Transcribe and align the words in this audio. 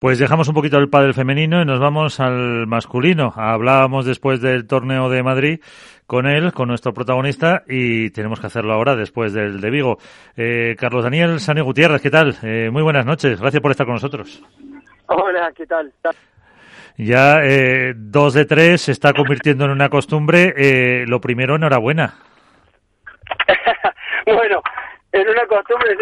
Pues 0.00 0.18
dejamos 0.18 0.48
un 0.48 0.54
poquito 0.54 0.78
el 0.78 0.88
pádel 0.88 1.12
femenino 1.12 1.60
y 1.60 1.66
nos 1.66 1.78
vamos 1.78 2.20
al 2.20 2.66
masculino. 2.66 3.34
Hablábamos 3.36 4.06
después 4.06 4.40
del 4.40 4.66
torneo 4.66 5.10
de 5.10 5.22
Madrid 5.22 5.60
con 6.06 6.26
él, 6.26 6.54
con 6.54 6.68
nuestro 6.68 6.94
protagonista, 6.94 7.64
y 7.68 8.08
tenemos 8.08 8.40
que 8.40 8.46
hacerlo 8.46 8.72
ahora 8.72 8.96
después 8.96 9.34
del 9.34 9.60
de 9.60 9.68
Vigo. 9.68 9.98
Eh, 10.38 10.74
Carlos 10.78 11.04
Daniel 11.04 11.38
Sani 11.38 11.60
Gutiérrez, 11.60 12.00
¿qué 12.00 12.08
tal? 12.08 12.34
Eh, 12.42 12.70
muy 12.72 12.82
buenas 12.82 13.04
noches, 13.04 13.38
gracias 13.38 13.60
por 13.60 13.72
estar 13.72 13.84
con 13.84 13.96
nosotros. 13.96 14.42
Hola, 15.04 15.52
¿qué 15.54 15.66
tal? 15.66 15.92
Ya 16.96 17.40
eh, 17.42 17.92
dos 17.94 18.32
de 18.32 18.46
tres 18.46 18.80
se 18.80 18.92
está 18.92 19.12
convirtiendo 19.12 19.66
en 19.66 19.70
una 19.72 19.90
costumbre. 19.90 20.54
Eh, 20.56 21.04
lo 21.06 21.20
primero, 21.20 21.56
enhorabuena. 21.56 22.14
bueno, 24.24 24.62
en 25.12 25.28
una 25.28 25.46
costumbre 25.46 25.94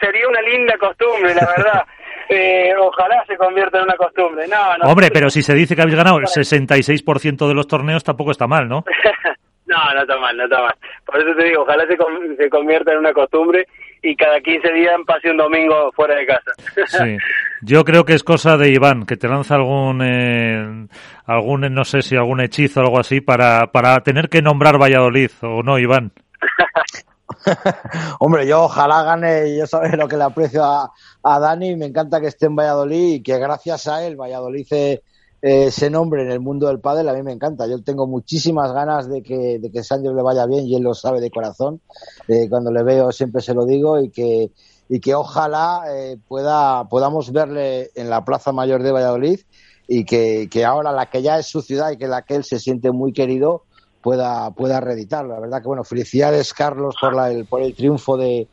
sería 0.00 0.26
una 0.26 0.40
linda 0.40 0.78
costumbre, 0.78 1.34
la 1.34 1.46
verdad. 1.54 1.82
Eh, 2.28 2.72
ojalá 2.78 3.24
se 3.26 3.36
convierta 3.36 3.78
en 3.78 3.84
una 3.84 3.96
costumbre. 3.96 4.46
No, 4.48 4.76
no, 4.78 4.90
Hombre, 4.90 5.10
pero 5.12 5.30
si 5.30 5.42
se 5.42 5.54
dice 5.54 5.74
que 5.74 5.82
habéis 5.82 5.96
ganado 5.96 6.18
el 6.18 6.26
66% 6.26 7.48
de 7.48 7.54
los 7.54 7.66
torneos, 7.66 8.04
tampoco 8.04 8.30
está 8.30 8.46
mal, 8.46 8.68
¿no? 8.68 8.84
no, 9.66 9.94
no 9.94 10.00
está 10.00 10.18
mal, 10.18 10.36
no 10.36 10.44
está 10.44 10.62
mal. 10.62 10.74
Por 11.04 11.20
eso 11.20 11.36
te 11.36 11.44
digo, 11.44 11.62
ojalá 11.62 11.84
se, 11.86 11.96
se 12.36 12.50
convierta 12.50 12.92
en 12.92 12.98
una 12.98 13.12
costumbre 13.12 13.66
y 14.02 14.16
cada 14.16 14.40
15 14.40 14.72
días 14.72 14.94
pase 15.06 15.30
un 15.30 15.36
domingo 15.36 15.92
fuera 15.92 16.16
de 16.16 16.26
casa. 16.26 16.52
sí, 16.86 17.16
yo 17.62 17.84
creo 17.84 18.04
que 18.04 18.14
es 18.14 18.24
cosa 18.24 18.56
de 18.56 18.70
Iván, 18.70 19.06
que 19.06 19.16
te 19.16 19.28
lanza 19.28 19.54
algún, 19.54 20.02
eh, 20.02 20.86
algún 21.26 21.60
no 21.72 21.84
sé 21.84 22.02
si 22.02 22.16
algún 22.16 22.40
hechizo 22.40 22.80
o 22.80 22.82
algo 22.84 22.98
así 22.98 23.20
para, 23.20 23.68
para 23.68 24.00
tener 24.00 24.28
que 24.28 24.42
nombrar 24.42 24.80
Valladolid, 24.80 25.30
¿o 25.42 25.62
no, 25.62 25.78
Iván? 25.78 26.12
Hombre, 28.20 28.46
yo 28.46 28.64
ojalá 28.64 29.02
gane, 29.02 29.56
yo 29.56 29.66
sabes 29.66 29.96
lo 29.96 30.08
que 30.08 30.16
le 30.16 30.24
aprecio 30.24 30.64
a, 30.64 30.92
a 31.22 31.38
Dani, 31.38 31.76
me 31.76 31.86
encanta 31.86 32.20
que 32.20 32.28
esté 32.28 32.46
en 32.46 32.56
Valladolid 32.56 33.14
y 33.14 33.22
que 33.22 33.38
gracias 33.38 33.88
a 33.88 34.04
él 34.04 34.16
Valladolid 34.16 34.66
se, 34.66 35.02
eh, 35.44 35.72
se 35.72 35.90
nombre 35.90 36.22
en 36.22 36.30
el 36.30 36.38
mundo 36.38 36.68
del 36.68 36.78
pádel, 36.78 37.08
a 37.08 37.14
mí 37.14 37.22
me 37.24 37.32
encanta. 37.32 37.66
Yo 37.66 37.82
tengo 37.82 38.06
muchísimas 38.06 38.72
ganas 38.72 39.08
de 39.10 39.24
que, 39.24 39.58
de 39.58 39.72
que 39.72 39.82
Sancho 39.82 40.14
le 40.14 40.22
vaya 40.22 40.46
bien 40.46 40.66
y 40.68 40.76
él 40.76 40.84
lo 40.84 40.94
sabe 40.94 41.20
de 41.20 41.32
corazón. 41.32 41.80
Eh, 42.28 42.48
cuando 42.48 42.70
le 42.70 42.84
veo 42.84 43.10
siempre 43.10 43.42
se 43.42 43.52
lo 43.52 43.66
digo 43.66 44.00
y 44.00 44.10
que, 44.10 44.52
y 44.88 45.00
que 45.00 45.16
ojalá 45.16 45.82
eh, 45.90 46.16
pueda, 46.28 46.88
podamos 46.88 47.32
verle 47.32 47.90
en 47.96 48.08
la 48.08 48.24
Plaza 48.24 48.52
Mayor 48.52 48.84
de 48.84 48.92
Valladolid 48.92 49.40
y 49.88 50.04
que, 50.04 50.48
que 50.48 50.64
ahora 50.64 50.92
la 50.92 51.10
que 51.10 51.22
ya 51.22 51.40
es 51.40 51.46
su 51.46 51.60
ciudad 51.60 51.90
y 51.90 51.96
que 51.96 52.06
la 52.06 52.22
que 52.22 52.36
él 52.36 52.44
se 52.44 52.60
siente 52.60 52.92
muy 52.92 53.12
querido, 53.12 53.64
pueda, 54.02 54.50
pueda 54.50 54.80
reeditarlo. 54.80 55.34
La 55.34 55.40
verdad 55.40 55.62
que, 55.62 55.68
bueno, 55.68 55.84
felicidades, 55.84 56.52
Carlos, 56.52 56.96
por, 57.00 57.14
la, 57.14 57.30
el, 57.30 57.46
por 57.46 57.62
el 57.62 57.74
triunfo 57.74 58.16
de, 58.16 58.48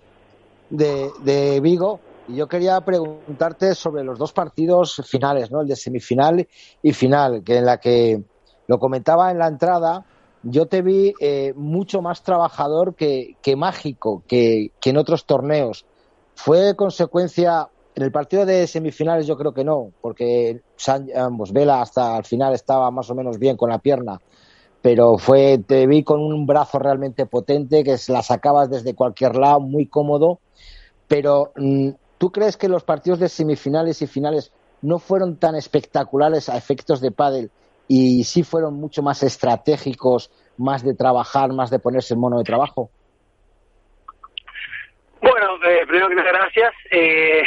de, 0.69 1.59
Vigo. 1.61 1.99
Y 2.27 2.35
yo 2.35 2.47
quería 2.47 2.79
preguntarte 2.81 3.73
sobre 3.73 4.03
los 4.03 4.19
dos 4.19 4.33
partidos 4.33 5.01
finales, 5.05 5.51
¿no? 5.51 5.61
El 5.61 5.67
de 5.67 5.75
semifinal 5.75 6.47
y 6.83 6.93
final, 6.93 7.43
que 7.43 7.57
en 7.57 7.65
la 7.65 7.79
que 7.79 8.21
lo 8.67 8.79
comentaba 8.79 9.31
en 9.31 9.39
la 9.39 9.47
entrada, 9.47 10.05
yo 10.43 10.67
te 10.67 10.83
vi 10.83 11.13
eh, 11.19 11.53
mucho 11.55 12.01
más 12.01 12.21
trabajador 12.21 12.93
que, 12.93 13.35
que 13.41 13.55
mágico 13.55 14.23
que, 14.27 14.71
que 14.79 14.91
en 14.91 14.97
otros 14.97 15.25
torneos. 15.25 15.85
¿Fue 16.35 16.75
consecuencia 16.75 17.67
en 17.95 18.03
el 18.03 18.11
partido 18.11 18.45
de 18.45 18.65
semifinales 18.65 19.27
yo 19.27 19.35
creo 19.37 19.53
que 19.53 19.65
no, 19.65 19.91
porque 19.99 20.61
ambos, 21.15 21.51
Vela 21.51 21.81
hasta 21.81 22.17
el 22.17 22.23
final 22.23 22.53
estaba 22.53 22.89
más 22.91 23.09
o 23.09 23.15
menos 23.15 23.37
bien 23.37 23.57
con 23.57 23.69
la 23.69 23.79
pierna, 23.79 24.21
pero 24.81 25.17
fue 25.17 25.57
te 25.65 25.87
vi 25.87 26.03
con 26.03 26.21
un 26.21 26.45
brazo 26.45 26.79
realmente 26.79 27.25
potente 27.25 27.83
que 27.83 27.95
la 28.07 28.21
sacabas 28.21 28.69
desde 28.69 28.95
cualquier 28.95 29.35
lado, 29.35 29.59
muy 29.59 29.87
cómodo, 29.87 30.39
pero 31.07 31.51
mm, 31.55 31.89
¿tú 32.17 32.31
crees 32.31 32.55
que 32.55 32.69
los 32.69 32.83
partidos 32.83 33.19
de 33.19 33.29
semifinales 33.29 34.01
y 34.01 34.07
finales 34.07 34.53
no 34.81 34.99
fueron 34.99 35.37
tan 35.37 35.55
espectaculares 35.55 36.47
a 36.47 36.57
efectos 36.57 37.01
de 37.01 37.11
pádel 37.11 37.51
y 37.87 38.23
sí 38.23 38.43
fueron 38.43 38.75
mucho 38.75 39.01
más 39.01 39.23
estratégicos, 39.23 40.31
más 40.57 40.83
de 40.83 40.93
trabajar, 40.93 41.51
más 41.51 41.69
de 41.69 41.79
ponerse 41.79 42.13
en 42.13 42.19
mono 42.21 42.37
de 42.37 42.43
trabajo? 42.43 42.89
Bueno, 45.21 45.55
eh, 45.65 45.85
primero 45.85 46.07
que 46.07 46.15
nada, 46.15 46.31
gracias. 46.31 46.71
Eh, 46.91 47.43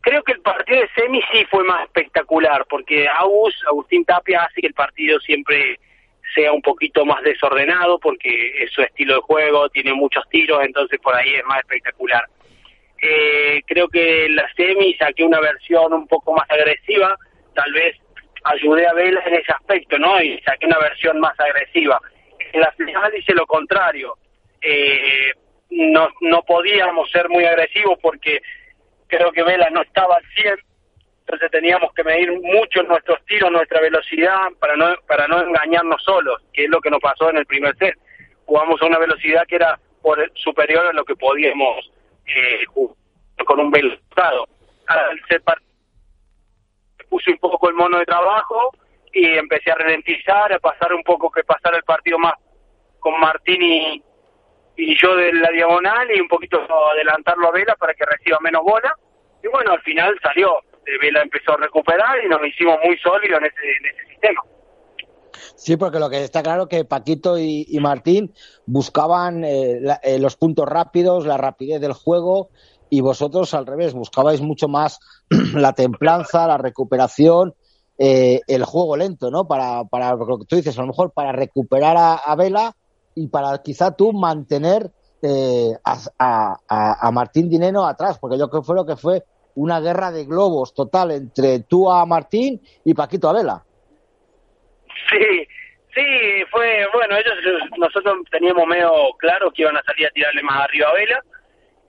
creo 0.00 0.22
que 0.22 0.32
el 0.32 0.40
partido 0.40 0.80
de 0.80 0.88
semi 0.94 1.20
sí 1.32 1.44
fue 1.50 1.64
más 1.64 1.84
espectacular, 1.84 2.64
porque 2.70 3.06
Agus, 3.08 3.54
Agustín 3.68 4.04
Tapia 4.04 4.44
hace 4.44 4.62
que 4.62 4.68
el 4.68 4.74
partido 4.74 5.18
siempre 5.20 5.78
sea 6.34 6.52
un 6.52 6.62
poquito 6.62 7.04
más 7.04 7.22
desordenado, 7.22 7.98
porque 7.98 8.62
es 8.62 8.72
su 8.72 8.82
estilo 8.82 9.14
de 9.16 9.20
juego, 9.20 9.68
tiene 9.70 9.92
muchos 9.94 10.28
tiros, 10.28 10.62
entonces 10.64 10.98
por 11.00 11.14
ahí 11.14 11.34
es 11.34 11.44
más 11.44 11.58
espectacular. 11.60 12.24
Eh, 13.02 13.62
creo 13.66 13.88
que 13.88 14.28
la 14.28 14.46
semi 14.54 14.94
saqué 14.94 15.24
una 15.24 15.40
versión 15.40 15.92
un 15.92 16.06
poco 16.06 16.34
más 16.34 16.48
agresiva, 16.50 17.16
tal 17.54 17.72
vez 17.72 17.96
ayudé 18.44 18.86
a 18.86 18.92
Vela 18.92 19.22
en 19.26 19.34
ese 19.34 19.52
aspecto, 19.52 19.98
¿no? 19.98 20.20
Y 20.22 20.38
saqué 20.40 20.66
una 20.66 20.78
versión 20.78 21.18
más 21.20 21.38
agresiva. 21.38 22.00
En 22.52 22.60
la 22.60 22.72
final 22.72 23.12
hice 23.16 23.34
lo 23.34 23.46
contrario. 23.46 24.16
Eh, 24.60 25.32
no, 25.70 26.08
no 26.20 26.42
podíamos 26.42 27.10
ser 27.10 27.28
muy 27.28 27.44
agresivos 27.44 27.98
porque 28.02 28.40
creo 29.06 29.32
que 29.32 29.42
Vela 29.42 29.70
no 29.70 29.82
estaba 29.82 30.16
al 30.16 30.24
100, 30.34 30.56
entonces 31.30 31.50
teníamos 31.52 31.92
que 31.94 32.02
medir 32.02 32.32
mucho 32.42 32.82
nuestros 32.82 33.24
tiros, 33.24 33.52
nuestra 33.52 33.80
velocidad 33.80 34.48
para 34.58 34.74
no 34.74 34.96
para 35.06 35.28
no 35.28 35.40
engañarnos 35.40 36.02
solos, 36.02 36.42
que 36.52 36.64
es 36.64 36.70
lo 36.70 36.80
que 36.80 36.90
nos 36.90 36.98
pasó 36.98 37.30
en 37.30 37.36
el 37.36 37.46
primer 37.46 37.76
set. 37.76 37.96
Jugamos 38.46 38.82
a 38.82 38.86
una 38.86 38.98
velocidad 38.98 39.46
que 39.46 39.54
era 39.54 39.78
por 40.02 40.18
superior 40.34 40.86
a 40.86 40.92
lo 40.92 41.04
que 41.04 41.14
podíamos 41.14 41.92
eh, 42.26 42.64
jugar 42.66 42.96
con 43.46 43.60
un 43.60 43.70
velozado. 43.70 44.48
Al 44.88 45.20
set 45.28 45.44
puse 47.08 47.30
un 47.30 47.38
poco 47.38 47.68
el 47.68 47.76
mono 47.76 47.98
de 47.98 48.06
trabajo 48.06 48.72
y 49.12 49.24
empecé 49.26 49.70
a 49.70 49.76
ralentizar, 49.76 50.52
a 50.52 50.58
pasar 50.58 50.92
un 50.92 51.04
poco 51.04 51.30
que 51.30 51.44
pasar 51.44 51.76
el 51.76 51.84
partido 51.84 52.18
más 52.18 52.34
con 52.98 53.20
Martín 53.20 53.62
y, 53.62 54.02
y 54.76 54.96
yo 55.00 55.14
de 55.14 55.32
la 55.32 55.50
diagonal 55.50 56.10
y 56.12 56.20
un 56.20 56.28
poquito 56.28 56.60
adelantarlo 56.90 57.46
a 57.46 57.52
Vela 57.52 57.76
para 57.76 57.94
que 57.94 58.04
reciba 58.04 58.40
menos 58.40 58.64
bola. 58.64 58.92
Y 59.44 59.46
bueno, 59.46 59.70
al 59.70 59.82
final 59.82 60.18
salió. 60.24 60.60
Vela 60.98 61.22
empezó 61.22 61.52
a 61.52 61.56
recuperar 61.56 62.24
y 62.24 62.28
nos 62.28 62.40
hicimos 62.46 62.78
muy 62.84 62.96
sólidos 62.98 63.40
en 63.40 63.46
ese, 63.46 64.08
sistema. 64.10 64.42
Sí, 65.56 65.76
porque 65.76 65.98
lo 65.98 66.10
que 66.10 66.24
está 66.24 66.42
claro 66.42 66.68
que 66.68 66.84
Paquito 66.84 67.38
y, 67.38 67.78
Martín 67.80 68.32
buscaban 68.66 69.44
eh, 69.44 69.78
la, 69.80 70.00
eh, 70.02 70.18
los 70.18 70.36
puntos 70.36 70.66
rápidos, 70.66 71.26
la 71.26 71.36
rapidez 71.36 71.80
del 71.80 71.92
juego 71.92 72.50
y 72.90 73.00
vosotros 73.00 73.54
al 73.54 73.66
revés, 73.66 73.94
buscabais 73.94 74.40
mucho 74.40 74.68
más 74.68 74.98
la 75.54 75.72
templanza, 75.72 76.46
la 76.46 76.58
recuperación, 76.58 77.54
eh, 77.96 78.40
el 78.46 78.64
juego 78.64 78.96
lento, 78.96 79.30
¿no? 79.30 79.46
Para, 79.46 79.84
para 79.84 80.14
lo 80.14 80.38
que 80.38 80.44
tú 80.46 80.56
dices, 80.56 80.76
a 80.76 80.80
lo 80.80 80.88
mejor 80.88 81.12
para 81.12 81.32
recuperar 81.32 81.96
a, 81.98 82.34
Vela 82.34 82.74
y 83.14 83.28
para 83.28 83.58
quizá 83.62 83.94
tú 83.94 84.12
mantener 84.12 84.90
eh, 85.22 85.72
a, 85.84 86.56
a, 86.66 87.10
Martín 87.12 87.48
Dineno 87.48 87.86
atrás, 87.86 88.18
porque 88.18 88.38
yo 88.38 88.48
creo 88.48 88.62
que 88.62 88.66
fue 88.66 88.74
lo 88.74 88.86
que 88.86 88.96
fue 88.96 89.22
una 89.54 89.80
guerra 89.80 90.10
de 90.10 90.24
globos 90.24 90.74
total 90.74 91.10
entre 91.10 91.60
tú 91.60 91.90
a 91.90 92.04
Martín 92.06 92.60
y 92.84 92.94
Paquito 92.94 93.28
a 93.28 93.34
Vela. 93.34 93.62
Sí, 95.10 95.46
sí, 95.94 96.44
fue, 96.50 96.86
bueno, 96.92 97.16
ellos, 97.16 97.34
nosotros 97.78 98.18
teníamos 98.30 98.66
medio 98.66 98.90
claro 99.18 99.50
que 99.50 99.62
iban 99.62 99.76
a 99.76 99.82
salir 99.82 100.06
a 100.06 100.10
tirarle 100.10 100.42
más 100.42 100.64
arriba 100.64 100.88
a 100.88 100.94
Vela 100.94 101.22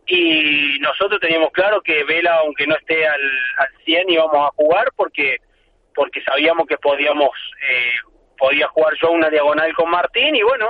y 0.08 0.80
nosotros 0.80 1.20
teníamos 1.20 1.52
claro 1.52 1.82
que 1.82 2.04
Vela, 2.04 2.36
aunque 2.38 2.68
no 2.68 2.76
esté 2.76 3.08
al, 3.08 3.22
al 3.58 3.70
100, 3.86 4.10
íbamos 4.10 4.48
a 4.48 4.52
jugar 4.56 4.88
porque 4.96 5.38
porque 5.94 6.22
sabíamos 6.24 6.68
que 6.68 6.78
podíamos 6.78 7.30
eh, 7.70 7.94
podía 8.38 8.68
jugar 8.70 8.94
yo 9.02 9.12
una 9.12 9.30
diagonal 9.30 9.74
con 9.74 9.90
Martín 9.90 10.36
y 10.36 10.42
bueno, 10.42 10.70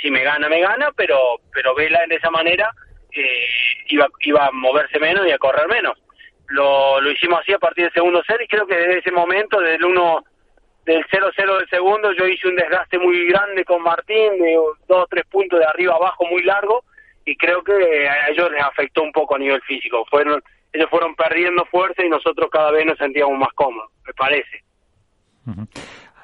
si 0.00 0.10
me 0.10 0.24
gana, 0.24 0.48
me 0.48 0.60
gana, 0.60 0.90
pero 0.96 1.18
pero 1.52 1.74
Vela 1.74 2.00
de 2.08 2.16
esa 2.16 2.30
manera 2.30 2.70
eh, 3.14 3.46
iba, 3.88 4.08
iba 4.20 4.46
a 4.46 4.50
moverse 4.52 4.98
menos 4.98 5.26
y 5.26 5.30
a 5.30 5.38
correr 5.38 5.68
menos. 5.68 5.98
Lo, 6.48 7.00
lo 7.00 7.10
hicimos 7.10 7.40
así 7.40 7.52
a 7.52 7.58
partir 7.58 7.84
del 7.84 7.92
segundo 7.92 8.22
set 8.26 8.40
y 8.42 8.46
creo 8.48 8.66
que 8.66 8.76
desde 8.76 8.98
ese 8.98 9.10
momento, 9.12 9.60
desde 9.60 9.76
el 9.76 9.84
uno 9.84 10.24
del 10.84 11.04
0-0 11.06 11.58
del 11.58 11.68
segundo, 11.68 12.12
yo 12.12 12.26
hice 12.26 12.48
un 12.48 12.56
desgaste 12.56 12.98
muy 12.98 13.26
grande 13.26 13.64
con 13.64 13.82
Martín, 13.82 14.38
de 14.38 14.54
dos 14.88 15.04
o 15.04 15.06
tres 15.08 15.24
puntos 15.30 15.58
de 15.58 15.66
arriba 15.66 15.94
abajo 15.94 16.26
muy 16.26 16.42
largo 16.42 16.84
y 17.24 17.36
creo 17.36 17.62
que 17.62 17.72
a 18.08 18.28
ellos 18.28 18.50
les 18.50 18.62
afectó 18.62 19.02
un 19.02 19.12
poco 19.12 19.36
a 19.36 19.38
nivel 19.38 19.62
físico. 19.62 20.04
Fueron 20.10 20.42
ellos 20.72 20.88
fueron 20.88 21.14
perdiendo 21.14 21.64
fuerza 21.66 22.04
y 22.04 22.08
nosotros 22.08 22.48
cada 22.50 22.70
vez 22.70 22.86
nos 22.86 22.96
sentíamos 22.96 23.38
más 23.38 23.52
cómodos, 23.54 23.90
me 24.06 24.12
parece. 24.14 24.64
Uh 25.46 25.50
-huh. 25.50 25.68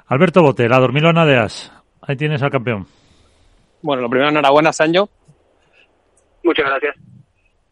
Alberto 0.07 0.43
Bote, 0.43 0.69
la 0.69 0.79
dormilona 0.79 1.27
de 1.27 1.37
As. 1.37 1.71
Ahí 2.01 2.17
tienes 2.17 2.43
al 2.43 2.51
campeón. 2.51 2.87
Bueno, 3.83 4.03
lo 4.03 4.09
primero, 4.09 4.31
enhorabuena, 4.31 4.73
Sancho. 4.73 5.11
Muchas 6.43 6.65
gracias. 6.67 6.97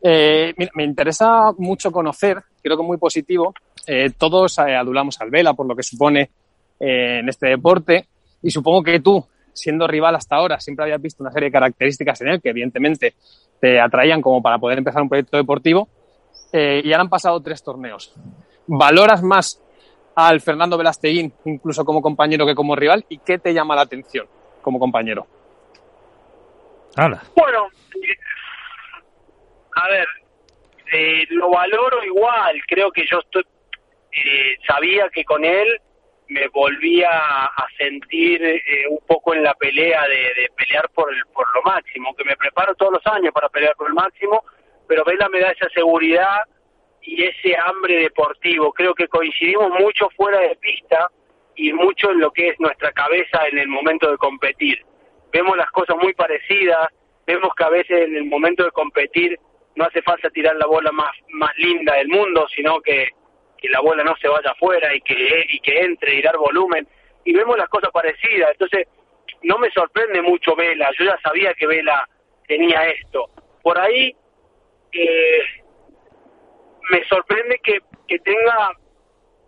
Eh, 0.08 0.54
mira, 0.56 0.70
me 0.74 0.84
interesa 0.84 1.50
mucho 1.58 1.90
conocer, 1.90 2.40
creo 2.62 2.76
que 2.76 2.82
muy 2.84 2.96
positivo, 2.96 3.52
eh, 3.88 4.10
todos 4.16 4.56
eh, 4.58 4.76
adulamos 4.76 5.20
al 5.20 5.30
Vela 5.30 5.54
por 5.54 5.66
lo 5.66 5.74
que 5.74 5.82
supone 5.82 6.30
eh, 6.78 7.18
en 7.18 7.28
este 7.28 7.48
deporte 7.48 8.06
y 8.40 8.52
supongo 8.52 8.84
que 8.84 9.00
tú, 9.00 9.26
siendo 9.52 9.88
rival 9.88 10.14
hasta 10.14 10.36
ahora, 10.36 10.60
siempre 10.60 10.84
habías 10.84 11.02
visto 11.02 11.24
una 11.24 11.32
serie 11.32 11.48
de 11.48 11.52
características 11.52 12.20
en 12.20 12.28
él 12.28 12.40
que 12.40 12.50
evidentemente 12.50 13.14
te 13.60 13.80
atraían 13.80 14.22
como 14.22 14.40
para 14.40 14.58
poder 14.58 14.78
empezar 14.78 15.02
un 15.02 15.08
proyecto 15.08 15.38
deportivo 15.38 15.88
eh, 16.52 16.82
y 16.84 16.92
ahora 16.92 17.02
han 17.02 17.08
pasado 17.08 17.40
tres 17.40 17.60
torneos. 17.64 18.14
¿Valoras 18.68 19.24
más 19.24 19.60
al 20.14 20.40
Fernando 20.40 20.78
Velasteguín, 20.78 21.32
incluso 21.46 21.84
como 21.84 22.00
compañero 22.00 22.46
que 22.46 22.54
como 22.54 22.76
rival? 22.76 23.04
¿Y 23.08 23.18
qué 23.18 23.40
te 23.40 23.52
llama 23.52 23.74
la 23.74 23.82
atención 23.82 24.28
como 24.62 24.78
compañero? 24.78 25.26
Bueno, 27.34 27.66
a 29.76 29.88
ver, 29.88 30.08
eh, 30.93 31.26
lo 31.31 31.50
valoro 31.50 32.02
igual. 32.02 32.61
Creo 32.67 32.90
que 32.90 33.06
yo 33.06 33.19
estoy, 33.19 33.44
eh, 34.12 34.56
sabía 34.67 35.08
que 35.11 35.25
con 35.25 35.44
él 35.44 35.81
me 36.28 36.49
volvía 36.49 37.11
a 37.11 37.67
sentir 37.76 38.43
eh, 38.43 38.61
un 38.88 38.99
poco 39.06 39.34
en 39.34 39.43
la 39.43 39.55
pelea 39.55 40.02
de, 40.08 40.50
pelear 40.56 40.88
por, 40.90 41.12
el, 41.12 41.23
por 41.26 41.46
lo 41.55 41.62
máximo, 41.62 42.14
que 42.17 42.25
me 42.25 42.37
preparo 42.37 42.75
todos 42.75 42.94
los 42.94 43.06
años 43.06 43.32
para 43.32 43.49
pelear 43.50 43.76
por 43.76 43.88
el 43.88 43.94
máximo, 43.94 44.43
pero 44.88 45.05
Vela 45.05 45.28
me 45.28 45.40
da 45.40 45.50
esa 45.50 45.69
seguridad 45.69 46.40
y 47.02 47.23
ese 47.23 47.55
hambre 47.56 48.00
deportivo. 48.00 48.73
Creo 48.73 48.94
que 48.94 49.08
coincidimos 49.08 49.70
mucho 49.78 50.08
fuera 50.17 50.40
de 50.40 50.56
pista 50.56 51.08
y 51.55 51.73
mucho 51.73 52.11
en 52.11 52.20
lo 52.20 52.32
que 52.32 52.49
es 52.49 52.61
nuestra 52.61 52.93
cabeza 52.93 53.46
en 53.46 53.58
el 53.58 53.69
momento 53.69 54.11
de 54.11 54.17
competir. 54.17 54.82
Vemos 55.32 55.56
las 55.56 55.70
cosas 55.70 55.96
muy 56.00 56.14
parecidas, 56.14 56.88
vemos 57.26 57.50
que 57.55 57.64
a 57.64 57.69
veces 57.69 58.08
en 58.08 58.17
el 58.17 58.25
momento 58.25 58.64
de 58.64 58.70
competir 58.70 59.38
no 59.76 59.84
hace 59.84 60.02
falta 60.02 60.31
tirar 60.31 60.56
la 60.56 60.67
bola 60.67 60.90
más, 60.90 61.11
más 61.28 61.56
linda 61.58 61.94
del 61.94 62.08
mundo, 62.08 62.46
sino 62.55 62.81
que, 62.81 63.11
que 63.58 63.69
la 63.69 63.81
bola 63.81 64.02
no 64.02 64.17
se 64.17 64.28
vaya 64.28 64.50
afuera 64.50 64.94
y 64.94 65.00
que, 65.02 65.46
y 65.50 65.61
que 65.61 65.81
entre 65.81 66.14
y 66.14 66.23
dar 66.23 66.37
volumen. 66.37 66.88
Y 67.25 67.34
vemos 67.34 67.56
las 67.58 67.69
cosas 67.69 67.90
parecidas. 67.93 68.50
Entonces, 68.52 68.88
no 69.43 69.58
me 69.58 69.70
sorprende 69.70 70.23
mucho 70.23 70.56
Vela. 70.56 70.90
Yo 70.99 71.05
ya 71.05 71.19
sabía 71.23 71.52
que 71.55 71.67
Vela 71.67 72.08
tenía 72.49 72.88
esto. 72.88 73.28
Por 73.62 73.78
ahí, 73.78 74.17
eh, 74.93 75.40
me 76.90 77.05
sorprende 77.05 77.61
que, 77.62 77.81
que 78.08 78.19
tenga 78.20 78.70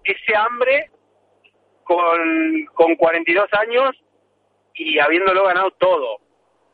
ese 0.05 0.37
hambre 0.37 0.91
con, 1.85 2.67
con 2.75 2.97
42 2.97 3.49
años 3.55 3.97
y 4.75 4.99
habiéndolo 4.99 5.45
ganado 5.45 5.71
todo. 5.73 6.19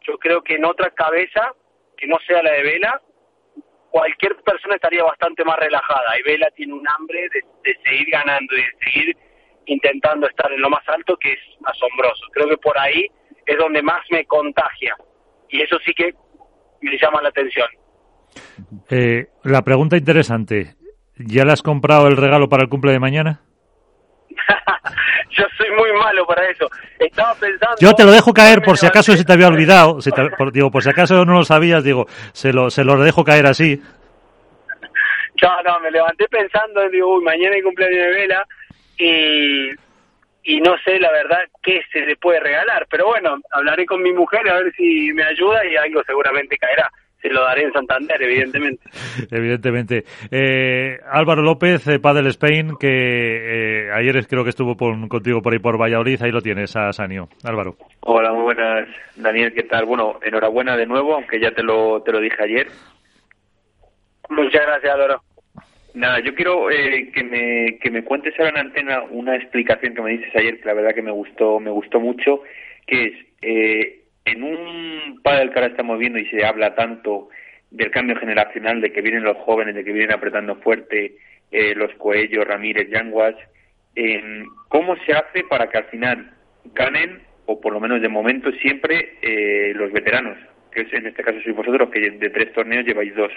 Yo 0.02 0.18
creo 0.18 0.42
que 0.42 0.56
en 0.56 0.64
otra 0.64 0.90
cabeza, 0.90 1.54
que 1.96 2.06
no 2.06 2.18
sea 2.26 2.42
la 2.42 2.52
de 2.52 2.62
Vela, 2.62 3.00
cualquier 3.94 4.34
persona 4.42 4.74
estaría 4.74 5.04
bastante 5.04 5.44
más 5.44 5.56
relajada. 5.56 6.18
Y 6.18 6.22
Vela 6.24 6.48
tiene 6.56 6.72
un 6.72 6.86
hambre 6.88 7.28
de, 7.32 7.76
seguir 7.84 8.08
ganando 8.10 8.56
y 8.56 8.58
de 8.58 8.84
seguir 8.84 9.16
intentando 9.66 10.26
estar 10.26 10.50
en 10.50 10.60
lo 10.60 10.68
más 10.68 10.82
alto 10.88 11.16
que 11.16 11.32
es 11.32 11.38
asombroso. 11.64 12.26
Creo 12.32 12.48
que 12.48 12.56
por 12.56 12.76
ahí 12.76 13.06
es 13.46 13.56
donde 13.56 13.82
más 13.82 14.00
me 14.10 14.24
contagia. 14.24 14.96
Y 15.48 15.62
eso 15.62 15.76
sí 15.86 15.92
que 15.94 16.12
me 16.80 16.98
llama 16.98 17.22
la 17.22 17.28
atención. 17.28 17.68
Eh, 18.90 19.28
la 19.44 19.62
pregunta 19.62 19.96
interesante, 19.96 20.74
¿ya 21.16 21.44
le 21.44 21.52
has 21.52 21.62
comprado 21.62 22.08
el 22.08 22.16
regalo 22.16 22.48
para 22.48 22.64
el 22.64 22.68
cumple 22.68 22.90
de 22.90 22.98
mañana? 22.98 23.42
yo 25.38 25.44
soy 25.56 25.70
muy 25.70 25.92
malo 25.98 26.26
para 26.26 26.48
eso. 26.48 26.68
Estaba 26.98 27.34
pensando. 27.34 27.76
Yo 27.80 27.94
te 27.94 28.04
lo 28.04 28.12
dejo 28.12 28.32
caer 28.32 28.62
por 28.62 28.78
si 28.78 28.86
acaso 28.86 29.16
se 29.16 29.24
te 29.24 29.32
había 29.32 29.48
olvidado. 29.48 29.98
digo, 30.52 30.70
por 30.70 30.82
si 30.82 30.90
acaso 30.90 31.24
no 31.24 31.34
lo 31.34 31.44
sabías, 31.44 31.84
digo, 31.84 32.06
se 32.32 32.52
lo, 32.52 32.70
se 32.70 32.84
lo 32.84 32.96
dejo 32.98 33.24
caer 33.24 33.46
así. 33.46 33.80
No, 35.42 35.62
no, 35.62 35.80
me 35.80 35.90
levanté 35.90 36.26
pensando, 36.28 36.88
digo, 36.88 37.16
uy, 37.16 37.24
mañana 37.24 37.54
hay 37.56 37.62
cumpleaños 37.62 37.98
de 37.98 38.10
Vela 38.10 38.46
y, 38.96 39.70
y 40.44 40.60
no 40.60 40.76
sé 40.84 40.98
la 41.00 41.10
verdad 41.10 41.40
qué 41.62 41.82
se 41.92 42.00
le 42.00 42.16
puede 42.16 42.40
regalar. 42.40 42.86
Pero 42.88 43.06
bueno, 43.06 43.36
hablaré 43.50 43.84
con 43.84 44.02
mi 44.02 44.12
mujer 44.12 44.48
a 44.48 44.58
ver 44.58 44.72
si 44.74 45.12
me 45.12 45.24
ayuda 45.24 45.66
y 45.66 45.76
algo 45.76 46.02
seguramente 46.06 46.56
caerá 46.56 46.90
se 47.24 47.32
lo 47.32 47.42
daré 47.42 47.62
en 47.62 47.72
Santander, 47.72 48.22
evidentemente. 48.22 48.84
evidentemente. 49.30 50.04
Eh, 50.30 50.98
Álvaro 51.10 51.40
López, 51.40 51.88
eh, 51.88 51.98
Padel 51.98 52.26
Spain, 52.26 52.76
que 52.78 53.86
eh, 53.86 53.90
ayer 53.94 54.26
creo 54.26 54.44
que 54.44 54.50
estuvo 54.50 54.76
contigo 54.76 55.40
por 55.40 55.54
ahí 55.54 55.58
por 55.58 55.80
Valladolid, 55.80 56.20
ahí 56.22 56.30
lo 56.30 56.42
tienes, 56.42 56.76
a 56.76 56.92
Sanio. 56.92 57.28
Álvaro. 57.42 57.76
Hola, 58.00 58.30
muy 58.34 58.42
buenas, 58.42 58.88
Daniel, 59.16 59.54
¿qué 59.54 59.62
tal? 59.62 59.86
Bueno, 59.86 60.18
enhorabuena 60.22 60.76
de 60.76 60.84
nuevo, 60.84 61.14
aunque 61.14 61.40
ya 61.40 61.50
te 61.52 61.62
lo, 61.62 62.02
te 62.02 62.12
lo 62.12 62.20
dije 62.20 62.42
ayer. 62.42 62.66
Muchas 64.28 64.66
gracias, 64.66 64.92
Álvaro. 64.92 65.22
Nada, 65.94 66.20
yo 66.20 66.34
quiero 66.34 66.70
eh, 66.70 67.10
que, 67.14 67.24
me, 67.24 67.78
que 67.78 67.90
me 67.90 68.04
cuentes 68.04 68.34
ahora 68.38 68.50
en 68.50 68.66
antena 68.66 69.02
una 69.10 69.34
explicación 69.36 69.94
que 69.94 70.02
me 70.02 70.10
dices 70.10 70.36
ayer, 70.36 70.60
que 70.60 70.68
la 70.68 70.74
verdad 70.74 70.94
que 70.94 71.02
me 71.02 71.12
gustó, 71.12 71.58
me 71.58 71.70
gustó 71.70 72.00
mucho, 72.00 72.42
que 72.86 73.04
es, 73.04 73.12
eh, 73.40 74.03
en 74.24 74.42
un 74.42 75.20
padre 75.22 75.50
que 75.50 75.58
ahora 75.58 75.70
estamos 75.70 75.98
viendo 75.98 76.18
y 76.18 76.26
se 76.26 76.44
habla 76.44 76.74
tanto 76.74 77.28
del 77.70 77.90
cambio 77.90 78.16
generacional, 78.16 78.80
de 78.80 78.92
que 78.92 79.02
vienen 79.02 79.24
los 79.24 79.36
jóvenes, 79.38 79.74
de 79.74 79.84
que 79.84 79.92
vienen 79.92 80.12
apretando 80.12 80.56
fuerte 80.56 81.16
eh, 81.50 81.74
los 81.74 81.92
Coellos, 81.94 82.46
Ramírez, 82.46 82.88
Yanguas, 82.88 83.34
eh, 83.96 84.44
¿cómo 84.68 84.96
se 85.04 85.12
hace 85.12 85.44
para 85.44 85.68
que 85.68 85.78
al 85.78 85.84
final 85.84 86.32
ganen, 86.72 87.22
o 87.46 87.60
por 87.60 87.72
lo 87.72 87.80
menos 87.80 88.00
de 88.00 88.08
momento, 88.08 88.50
siempre 88.52 89.18
eh, 89.22 89.72
los 89.74 89.92
veteranos? 89.92 90.38
Que 90.72 90.80
en 90.80 91.06
este 91.06 91.22
caso 91.22 91.38
sois 91.42 91.54
vosotros, 91.54 91.90
que 91.90 92.10
de 92.10 92.30
tres 92.30 92.52
torneos 92.52 92.84
lleváis 92.84 93.14
dos. 93.14 93.32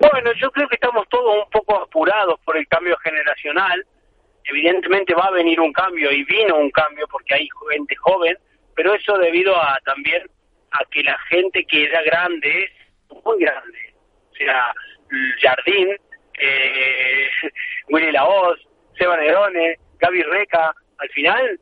Bueno, 0.00 0.32
yo 0.40 0.50
creo 0.50 0.68
que 0.68 0.76
estamos 0.76 1.08
todos 1.08 1.44
un 1.44 1.50
poco 1.50 1.80
apurados 1.82 2.40
por 2.44 2.56
el 2.56 2.66
cambio 2.68 2.96
generacional 2.98 3.84
evidentemente 4.48 5.14
va 5.14 5.26
a 5.26 5.32
venir 5.32 5.60
un 5.60 5.72
cambio 5.72 6.10
y 6.10 6.24
vino 6.24 6.56
un 6.56 6.70
cambio 6.70 7.06
porque 7.08 7.34
hay 7.34 7.48
gente 7.70 7.94
joven, 7.96 8.36
pero 8.74 8.94
eso 8.94 9.16
debido 9.18 9.56
a 9.56 9.78
también 9.84 10.22
a 10.72 10.84
que 10.90 11.02
la 11.02 11.18
gente 11.30 11.64
que 11.64 11.84
era 11.84 12.02
grande 12.02 12.70
muy 13.24 13.40
grande. 13.40 13.94
O 14.32 14.36
sea, 14.36 14.72
Jardín, 15.40 15.96
eh, 16.40 17.28
Willy 17.88 18.12
Laoz, 18.12 18.58
Seba 18.98 19.16
Nerone, 19.16 19.76
Gaby 19.98 20.22
Reca, 20.22 20.74
al 20.98 21.08
final 21.10 21.60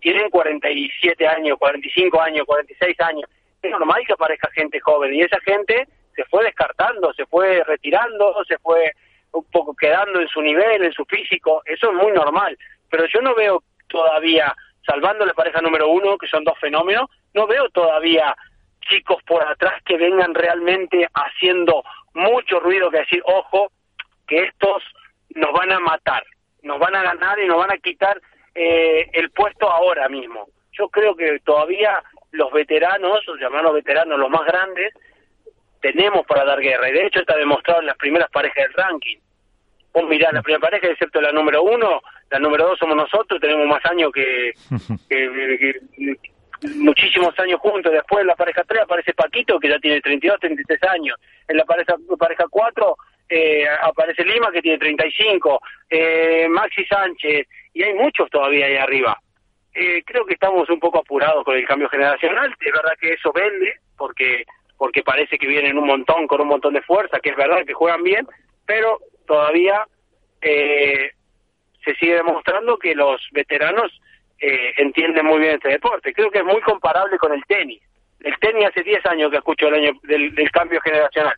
tienen 0.00 0.28
47 0.30 1.26
años, 1.26 1.58
45 1.58 2.20
años, 2.20 2.46
46 2.46 3.00
años. 3.00 3.30
Es 3.62 3.70
normal 3.70 4.02
que 4.06 4.12
aparezca 4.12 4.50
gente 4.50 4.78
joven 4.80 5.14
y 5.14 5.22
esa 5.22 5.40
gente 5.40 5.88
se 6.14 6.24
fue 6.26 6.44
descartando, 6.44 7.12
se 7.14 7.24
fue 7.26 7.64
retirando, 7.64 8.44
se 8.46 8.58
fue 8.58 8.92
un 9.34 9.44
poco 9.50 9.74
quedando 9.74 10.20
en 10.20 10.28
su 10.28 10.40
nivel, 10.40 10.84
en 10.84 10.92
su 10.92 11.04
físico, 11.04 11.62
eso 11.64 11.90
es 11.90 11.94
muy 11.94 12.12
normal. 12.12 12.56
Pero 12.90 13.04
yo 13.06 13.20
no 13.20 13.34
veo 13.34 13.62
todavía, 13.88 14.54
salvando 14.86 15.26
la 15.26 15.34
pareja 15.34 15.60
número 15.60 15.88
uno, 15.88 16.16
que 16.16 16.28
son 16.28 16.44
dos 16.44 16.58
fenómenos, 16.60 17.10
no 17.34 17.46
veo 17.46 17.68
todavía 17.70 18.34
chicos 18.88 19.22
por 19.26 19.42
atrás 19.42 19.74
que 19.84 19.96
vengan 19.96 20.34
realmente 20.34 21.08
haciendo 21.14 21.82
mucho 22.14 22.60
ruido 22.60 22.90
que 22.90 22.98
decir, 22.98 23.22
ojo, 23.24 23.70
que 24.26 24.44
estos 24.44 24.82
nos 25.30 25.52
van 25.52 25.72
a 25.72 25.80
matar, 25.80 26.24
nos 26.62 26.78
van 26.78 26.94
a 26.94 27.02
ganar 27.02 27.38
y 27.38 27.46
nos 27.46 27.58
van 27.58 27.72
a 27.72 27.78
quitar 27.78 28.20
eh, 28.54 29.08
el 29.12 29.30
puesto 29.30 29.68
ahora 29.68 30.08
mismo. 30.08 30.48
Yo 30.72 30.88
creo 30.88 31.16
que 31.16 31.40
todavía 31.40 32.02
los 32.30 32.52
veteranos, 32.52 33.28
o 33.28 33.36
llamarlos 33.36 33.74
veteranos 33.74 34.18
los 34.18 34.30
más 34.30 34.44
grandes, 34.44 34.92
tenemos 35.80 36.26
para 36.26 36.44
dar 36.44 36.60
guerra. 36.60 36.88
Y 36.88 36.92
de 36.92 37.06
hecho 37.06 37.20
está 37.20 37.36
demostrado 37.36 37.80
en 37.80 37.86
las 37.86 37.96
primeras 37.96 38.30
parejas 38.30 38.64
del 38.64 38.72
ranking. 38.72 39.18
Vos 39.94 40.08
mirá, 40.08 40.32
la 40.32 40.42
primera 40.42 40.60
pareja, 40.60 40.88
excepto 40.88 41.20
la 41.20 41.30
número 41.30 41.62
uno, 41.62 42.02
la 42.28 42.38
número 42.40 42.66
dos 42.66 42.78
somos 42.78 42.96
nosotros, 42.96 43.40
tenemos 43.40 43.64
más 43.68 43.84
años 43.86 44.10
que, 44.12 44.52
muchísimos 46.76 47.38
años 47.38 47.60
juntos. 47.60 47.92
Después 47.92 48.22
en 48.22 48.26
la 48.26 48.34
pareja 48.34 48.64
tres 48.66 48.82
aparece 48.82 49.14
Paquito, 49.14 49.60
que 49.60 49.68
ya 49.68 49.78
tiene 49.78 50.00
32, 50.00 50.40
33 50.40 50.82
años. 50.90 51.16
En 51.46 51.56
la 51.56 51.64
pareja, 51.64 51.94
pareja 52.18 52.44
cuatro 52.50 52.96
eh, 53.28 53.64
aparece 53.82 54.24
Lima, 54.24 54.50
que 54.50 54.62
tiene 54.62 54.78
35. 54.78 55.60
Eh, 55.88 56.48
Maxi 56.50 56.84
Sánchez, 56.86 57.46
y 57.72 57.82
hay 57.84 57.94
muchos 57.94 58.28
todavía 58.30 58.66
ahí 58.66 58.76
arriba. 58.76 59.16
Eh, 59.72 60.02
creo 60.04 60.24
que 60.26 60.34
estamos 60.34 60.68
un 60.70 60.80
poco 60.80 60.98
apurados 60.98 61.44
con 61.44 61.56
el 61.56 61.66
cambio 61.66 61.88
generacional. 61.88 62.52
Es 62.58 62.72
verdad 62.72 62.92
que 63.00 63.12
eso 63.12 63.32
vende, 63.32 63.74
porque 63.96 64.44
porque 64.76 65.02
parece 65.02 65.38
que 65.38 65.46
vienen 65.46 65.78
un 65.78 65.86
montón, 65.86 66.26
con 66.26 66.40
un 66.40 66.48
montón 66.48 66.74
de 66.74 66.82
fuerza, 66.82 67.20
que 67.20 67.30
es 67.30 67.36
verdad 67.36 67.64
que 67.64 67.72
juegan 67.72 68.02
bien, 68.02 68.26
pero 68.66 68.98
todavía 69.26 69.86
eh, 70.40 71.10
se 71.84 71.94
sigue 71.96 72.14
demostrando 72.14 72.78
que 72.78 72.94
los 72.94 73.20
veteranos 73.32 73.90
eh, 74.40 74.72
entienden 74.78 75.26
muy 75.26 75.40
bien 75.40 75.54
este 75.54 75.70
deporte. 75.70 76.12
Creo 76.12 76.30
que 76.30 76.38
es 76.38 76.44
muy 76.44 76.60
comparable 76.62 77.18
con 77.18 77.32
el 77.32 77.42
tenis. 77.46 77.82
El 78.20 78.34
tenis 78.40 78.68
hace 78.68 78.82
10 78.82 79.04
años 79.06 79.30
que 79.30 79.36
escucho 79.36 79.66
el 79.68 79.74
año 79.74 79.92
del, 80.02 80.50
cambio 80.50 80.80
generacional. 80.80 81.34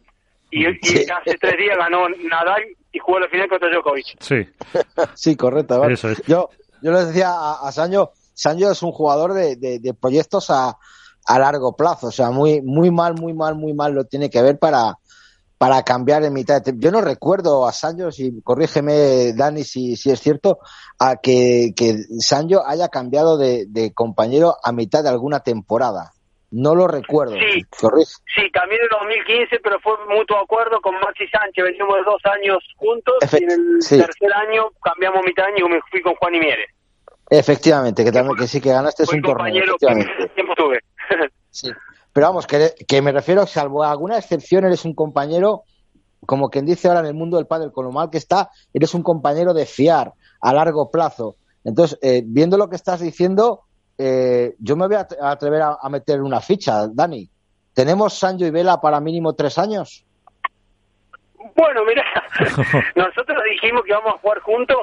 Y, 0.50 0.66
hace 0.66 1.36
tres 1.40 1.56
días 1.58 1.76
ganó 1.76 2.08
Nadal 2.08 2.62
y 2.92 2.98
jugó 2.98 3.18
la 3.18 3.28
final 3.28 3.48
contra 3.48 3.68
Djokovic. 3.68 4.16
Sí, 4.20 4.46
sí 5.14 5.36
correcto. 5.36 5.82
Yo, 6.26 6.50
yo 6.82 6.92
le 6.92 7.04
decía 7.04 7.30
a, 7.30 7.66
a 7.66 7.72
Sancho, 7.72 8.12
Sancho 8.32 8.70
es 8.70 8.82
un 8.82 8.92
jugador 8.92 9.32
de, 9.32 9.56
de 9.56 9.94
proyectos 9.94 10.50
a, 10.50 10.76
a 11.26 11.38
largo 11.38 11.76
plazo. 11.76 12.06
O 12.06 12.12
sea, 12.12 12.30
muy, 12.30 12.62
muy 12.62 12.90
mal, 12.90 13.14
muy 13.14 13.34
mal, 13.34 13.54
muy 13.56 13.74
mal 13.74 13.92
lo 13.92 14.04
tiene 14.04 14.30
que 14.30 14.40
ver 14.40 14.58
para, 14.58 14.96
para 15.58 15.82
cambiar 15.82 16.22
en 16.24 16.32
mitad. 16.32 16.62
De 16.62 16.74
Yo 16.76 16.90
no 16.90 17.00
recuerdo 17.00 17.66
a 17.66 17.72
Sancho, 17.72 18.08
y 18.18 18.42
corrígeme 18.42 19.32
Dani 19.34 19.64
si, 19.64 19.96
si 19.96 20.10
es 20.10 20.20
cierto, 20.20 20.58
a 20.98 21.16
que, 21.16 21.72
que 21.76 21.96
Sancho 22.20 22.66
haya 22.66 22.88
cambiado 22.88 23.38
de, 23.38 23.92
compañero 23.94 24.56
a 24.62 24.72
mitad 24.72 25.02
de 25.02 25.08
alguna 25.08 25.40
temporada. 25.40 26.12
No 26.50 26.74
lo 26.74 26.86
recuerdo. 26.86 27.34
Sí, 27.34 27.64
sí, 27.72 28.50
cambié 28.52 28.78
en 28.80 28.88
2015, 28.88 29.58
pero 29.62 29.80
fue 29.80 29.92
mutuo 30.08 30.38
acuerdo 30.38 30.80
con 30.80 30.94
Maxi 30.94 31.26
Sánchez. 31.26 31.64
Venimos 31.64 31.96
de 31.96 32.02
dos 32.04 32.22
años 32.24 32.58
juntos 32.76 33.16
y 33.32 33.44
en 33.44 33.50
el 33.50 33.78
tercer 33.80 34.32
año 34.32 34.70
cambiamos 34.82 35.24
mitad 35.24 35.46
año 35.46 35.66
y 35.66 35.70
me 35.70 35.80
fui 35.90 36.00
con 36.02 36.14
Juan 36.14 36.36
y 36.36 36.40
Mieres. 36.40 36.70
Efectivamente, 37.28 38.04
que 38.04 38.12
también 38.12 38.36
que 38.36 38.46
sí 38.46 38.60
que 38.60 38.70
ganaste 38.70 39.02
es 39.02 39.12
un 39.12 39.22
torneo. 39.22 39.76
Que 39.78 40.28
tiempo 40.34 40.54
tuve. 40.54 40.78
sí. 41.50 41.68
Pero 42.16 42.28
vamos, 42.28 42.46
que, 42.46 43.02
me 43.02 43.12
refiero, 43.12 43.46
salvo 43.46 43.84
alguna 43.84 44.16
excepción, 44.16 44.64
eres 44.64 44.86
un 44.86 44.94
compañero, 44.94 45.64
como 46.24 46.48
quien 46.48 46.64
dice 46.64 46.88
ahora 46.88 47.00
en 47.00 47.06
el 47.08 47.12
mundo 47.12 47.36
del 47.36 47.46
pádel, 47.46 47.72
con 47.72 47.84
lo 47.84 47.92
mal 47.92 48.08
que 48.08 48.16
está, 48.16 48.48
eres 48.72 48.94
un 48.94 49.02
compañero 49.02 49.52
de 49.52 49.66
fiar 49.66 50.12
a 50.40 50.54
largo 50.54 50.90
plazo. 50.90 51.36
Entonces, 51.62 51.98
eh, 52.00 52.22
viendo 52.24 52.56
lo 52.56 52.70
que 52.70 52.76
estás 52.76 53.00
diciendo, 53.00 53.64
eh, 53.98 54.54
yo 54.60 54.76
me 54.76 54.86
voy 54.86 54.96
a 54.96 55.06
atrever 55.30 55.60
a, 55.60 55.88
meter 55.90 56.22
una 56.22 56.40
ficha, 56.40 56.86
Dani. 56.90 57.28
¿Tenemos 57.74 58.18
Sancho 58.18 58.46
y 58.46 58.50
Vela 58.50 58.80
para 58.80 58.98
mínimo 58.98 59.34
tres 59.34 59.58
años? 59.58 60.06
Bueno, 61.54 61.84
mira, 61.84 62.02
nosotros 62.94 63.42
dijimos 63.44 63.82
que 63.84 63.92
vamos 63.92 64.14
a 64.14 64.18
jugar 64.20 64.40
juntos 64.40 64.78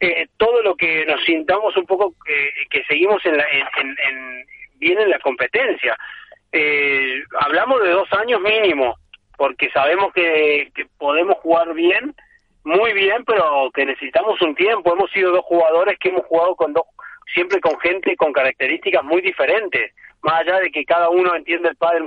eh, 0.00 0.26
todo 0.38 0.62
lo 0.62 0.74
que 0.74 1.04
nos 1.04 1.22
sintamos 1.26 1.76
un 1.76 1.84
poco 1.84 2.14
que 2.24 2.82
seguimos 2.88 3.20
en, 3.26 3.36
la, 3.36 3.44
en, 3.44 4.46
bien 4.78 4.98
en 4.98 5.10
la 5.10 5.18
competencia. 5.18 5.94
Eh, 6.52 7.22
hablamos 7.40 7.82
de 7.82 7.90
dos 7.90 8.12
años 8.12 8.40
mínimo, 8.40 8.96
porque 9.36 9.70
sabemos 9.70 10.12
que, 10.12 10.70
que 10.74 10.86
podemos 10.98 11.36
jugar 11.38 11.72
bien, 11.74 12.14
muy 12.64 12.92
bien, 12.92 13.24
pero 13.24 13.70
que 13.72 13.86
necesitamos 13.86 14.40
un 14.42 14.54
tiempo. 14.54 14.92
Hemos 14.92 15.10
sido 15.10 15.32
dos 15.32 15.44
jugadores 15.44 15.98
que 15.98 16.08
hemos 16.08 16.26
jugado 16.26 16.54
con 16.56 16.72
dos 16.72 16.84
siempre 17.34 17.60
con 17.60 17.78
gente 17.80 18.16
con 18.16 18.32
características 18.32 19.04
muy 19.04 19.20
diferentes, 19.20 19.92
más 20.22 20.40
allá 20.40 20.60
de 20.60 20.70
que 20.70 20.84
cada 20.84 21.10
uno 21.10 21.34
entiende 21.34 21.68
el 21.68 21.76
padre 21.76 22.04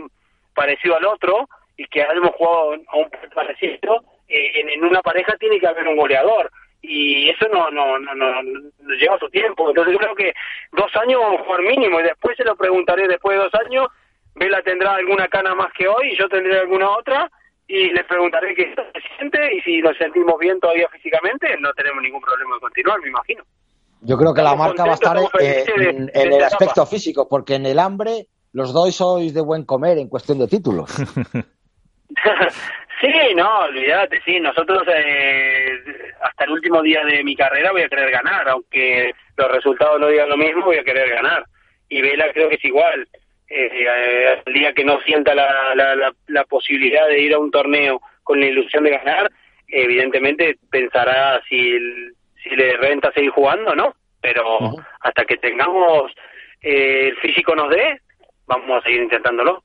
parecido 0.53 0.95
al 0.98 1.05
otro 1.05 1.48
y 1.77 1.86
que 1.88 2.03
hayamos 2.03 2.31
jugado 2.31 2.74
a 2.88 2.98
un 2.98 3.10
parecido, 3.33 4.03
eh, 4.27 4.51
en, 4.74 4.83
una 4.83 5.01
pareja 5.01 5.36
tiene 5.38 5.60
que 5.60 5.67
haber 5.67 5.88
un 5.88 5.98
goleador 5.98 6.51
y 6.81 7.29
eso 7.29 7.48
no, 7.50 7.69
no, 7.69 8.00
no, 8.00 8.15
no, 8.15 8.41
lleva 8.95 9.19
su 9.19 9.29
tiempo. 9.29 9.69
Entonces 9.69 9.93
yo 9.93 10.00
creo 10.00 10.15
que 10.15 10.33
dos 10.71 10.95
años 10.98 11.21
jugar 11.45 11.62
mínimo 11.62 12.00
y 12.00 12.03
después 12.03 12.36
se 12.36 12.43
lo 12.43 12.55
preguntaré 12.55 13.07
después 13.07 13.38
de 13.38 13.43
dos 13.43 13.53
años, 13.65 13.88
Vela 14.35 14.61
tendrá 14.61 14.95
alguna 14.95 15.27
cana 15.27 15.53
más 15.55 15.71
que 15.73 15.88
hoy 15.88 16.11
y 16.11 16.17
yo 16.17 16.27
tendré 16.29 16.59
alguna 16.59 16.89
otra 16.89 17.29
y 17.67 17.89
le 17.91 18.03
preguntaré 18.03 18.53
qué 18.55 18.73
se 18.75 19.01
siente 19.17 19.55
y 19.55 19.61
si 19.61 19.81
nos 19.81 19.97
sentimos 19.97 20.38
bien 20.39 20.59
todavía 20.59 20.89
físicamente 20.89 21.55
no 21.59 21.71
tenemos 21.73 22.01
ningún 22.03 22.21
problema 22.21 22.55
de 22.55 22.61
continuar, 22.61 23.00
me 23.01 23.09
imagino. 23.09 23.43
Yo 24.01 24.17
creo 24.17 24.33
que 24.33 24.41
la 24.41 24.55
marca 24.55 24.83
va 24.83 24.91
a 24.91 24.95
estar 24.95 25.17
en, 25.39 26.11
el 26.13 26.43
aspecto 26.43 26.85
físico, 26.88 27.29
porque 27.29 27.55
en 27.55 27.67
el 27.67 27.77
hambre 27.77 28.25
los 28.51 28.73
dos 28.73 28.95
sois 28.95 29.33
de 29.33 29.41
buen 29.41 29.63
comer 29.63 30.00
en 30.00 30.09
cuestión 30.09 30.39
de 30.39 30.47
títulos. 30.47 30.89
sí, 33.01 33.13
no, 33.35 33.59
olvídate, 33.59 34.19
sí, 34.25 34.39
nosotros 34.39 34.83
eh, 34.88 35.79
hasta 36.21 36.45
el 36.45 36.51
último 36.51 36.81
día 36.81 37.05
de 37.05 37.23
mi 37.23 37.35
carrera 37.35 37.71
voy 37.71 37.83
a 37.83 37.89
querer 37.89 38.09
ganar, 38.09 38.50
aunque 38.50 39.13
los 39.38 39.51
resultados 39.51 40.00
no 40.00 40.07
digan 40.07 40.29
lo 40.29 40.38
mismo, 40.38 40.65
voy 40.65 40.77
a 40.77 40.83
querer 40.83 41.09
ganar. 41.09 41.45
Y 41.88 42.01
Vela 42.01 42.31
creo 42.33 42.50
que 42.50 42.55
es 42.55 42.65
igual. 42.65 43.07
Eh, 43.53 44.41
el 44.46 44.53
día 44.53 44.74
que 44.74 44.86
no 44.86 45.01
sienta 45.01 45.36
la, 45.36 45.75
la, 45.75 46.13
la, 46.27 46.43
posibilidad 46.46 47.05
de 47.08 47.20
ir 47.20 47.34
a 47.34 47.39
un 47.39 47.51
torneo 47.51 48.01
con 48.24 48.39
la 48.39 48.46
ilusión 48.46 48.86
de 48.86 48.91
ganar, 48.91 49.29
evidentemente 49.67 50.58
pensará 50.70 51.41
si 51.50 51.77
si 52.43 52.50
le 52.55 52.77
renta 52.77 53.12
seguir 53.13 53.31
jugando, 53.31 53.75
¿no? 53.75 53.93
Pero 54.22 54.43
hasta 55.01 55.25
que 55.25 55.38
tengamos 55.38 56.12
eh, 56.62 57.10
el 57.10 57.17
físico 57.17 57.55
nos 57.55 57.70
dé, 57.70 58.01
vamos 58.46 58.79
a 58.79 58.84
seguir 58.84 59.01
intentándolo. 59.01 59.63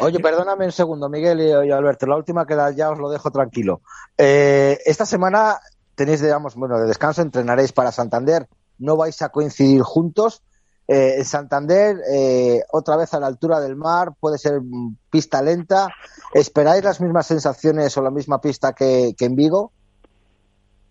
Oye, 0.00 0.18
perdóname 0.18 0.64
un 0.64 0.72
segundo, 0.72 1.08
Miguel 1.08 1.40
y, 1.40 1.70
Alberto. 1.70 2.06
La 2.06 2.16
última 2.16 2.46
que 2.46 2.56
ya 2.76 2.90
os 2.90 2.98
lo 2.98 3.10
dejo 3.10 3.30
tranquilo. 3.30 3.80
Eh, 4.18 4.78
esta 4.84 5.06
semana 5.06 5.58
tenéis, 5.94 6.20
digamos, 6.20 6.56
bueno, 6.56 6.78
de 6.78 6.86
descanso, 6.86 7.22
entrenaréis 7.22 7.72
para 7.72 7.92
Santander. 7.92 8.46
No 8.78 8.96
vais 8.96 9.22
a 9.22 9.28
coincidir 9.28 9.82
juntos. 9.82 10.42
Eh, 10.88 11.24
Santander, 11.24 11.96
eh, 12.12 12.60
otra 12.72 12.96
vez 12.96 13.12
a 13.12 13.20
la 13.20 13.26
altura 13.26 13.60
del 13.60 13.76
mar, 13.76 14.10
puede 14.20 14.38
ser 14.38 14.60
pista 15.10 15.42
lenta. 15.42 15.88
¿Esperáis 16.32 16.84
las 16.84 17.00
mismas 17.00 17.26
sensaciones 17.26 17.96
o 17.96 18.02
la 18.02 18.10
misma 18.10 18.40
pista 18.40 18.72
que 18.72 19.14
en 19.18 19.36
Vigo? 19.36 19.72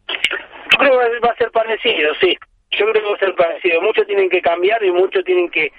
Yo 0.07 0.77
creo 0.79 0.99
que 0.99 1.19
va 1.19 1.31
a 1.31 1.37
ser 1.37 1.51
parecido, 1.51 2.13
sí. 2.19 2.37
Yo 2.71 2.85
creo 2.91 2.93
que 2.93 3.09
va 3.09 3.15
a 3.15 3.19
ser 3.19 3.35
parecido. 3.35 3.81
Muchos 3.81 4.05
tienen 4.07 4.29
que 4.29 4.41
cambiar 4.41 4.83
y 4.83 4.91
muchos 4.91 5.23
tienen 5.23 5.49
que, 5.49 5.71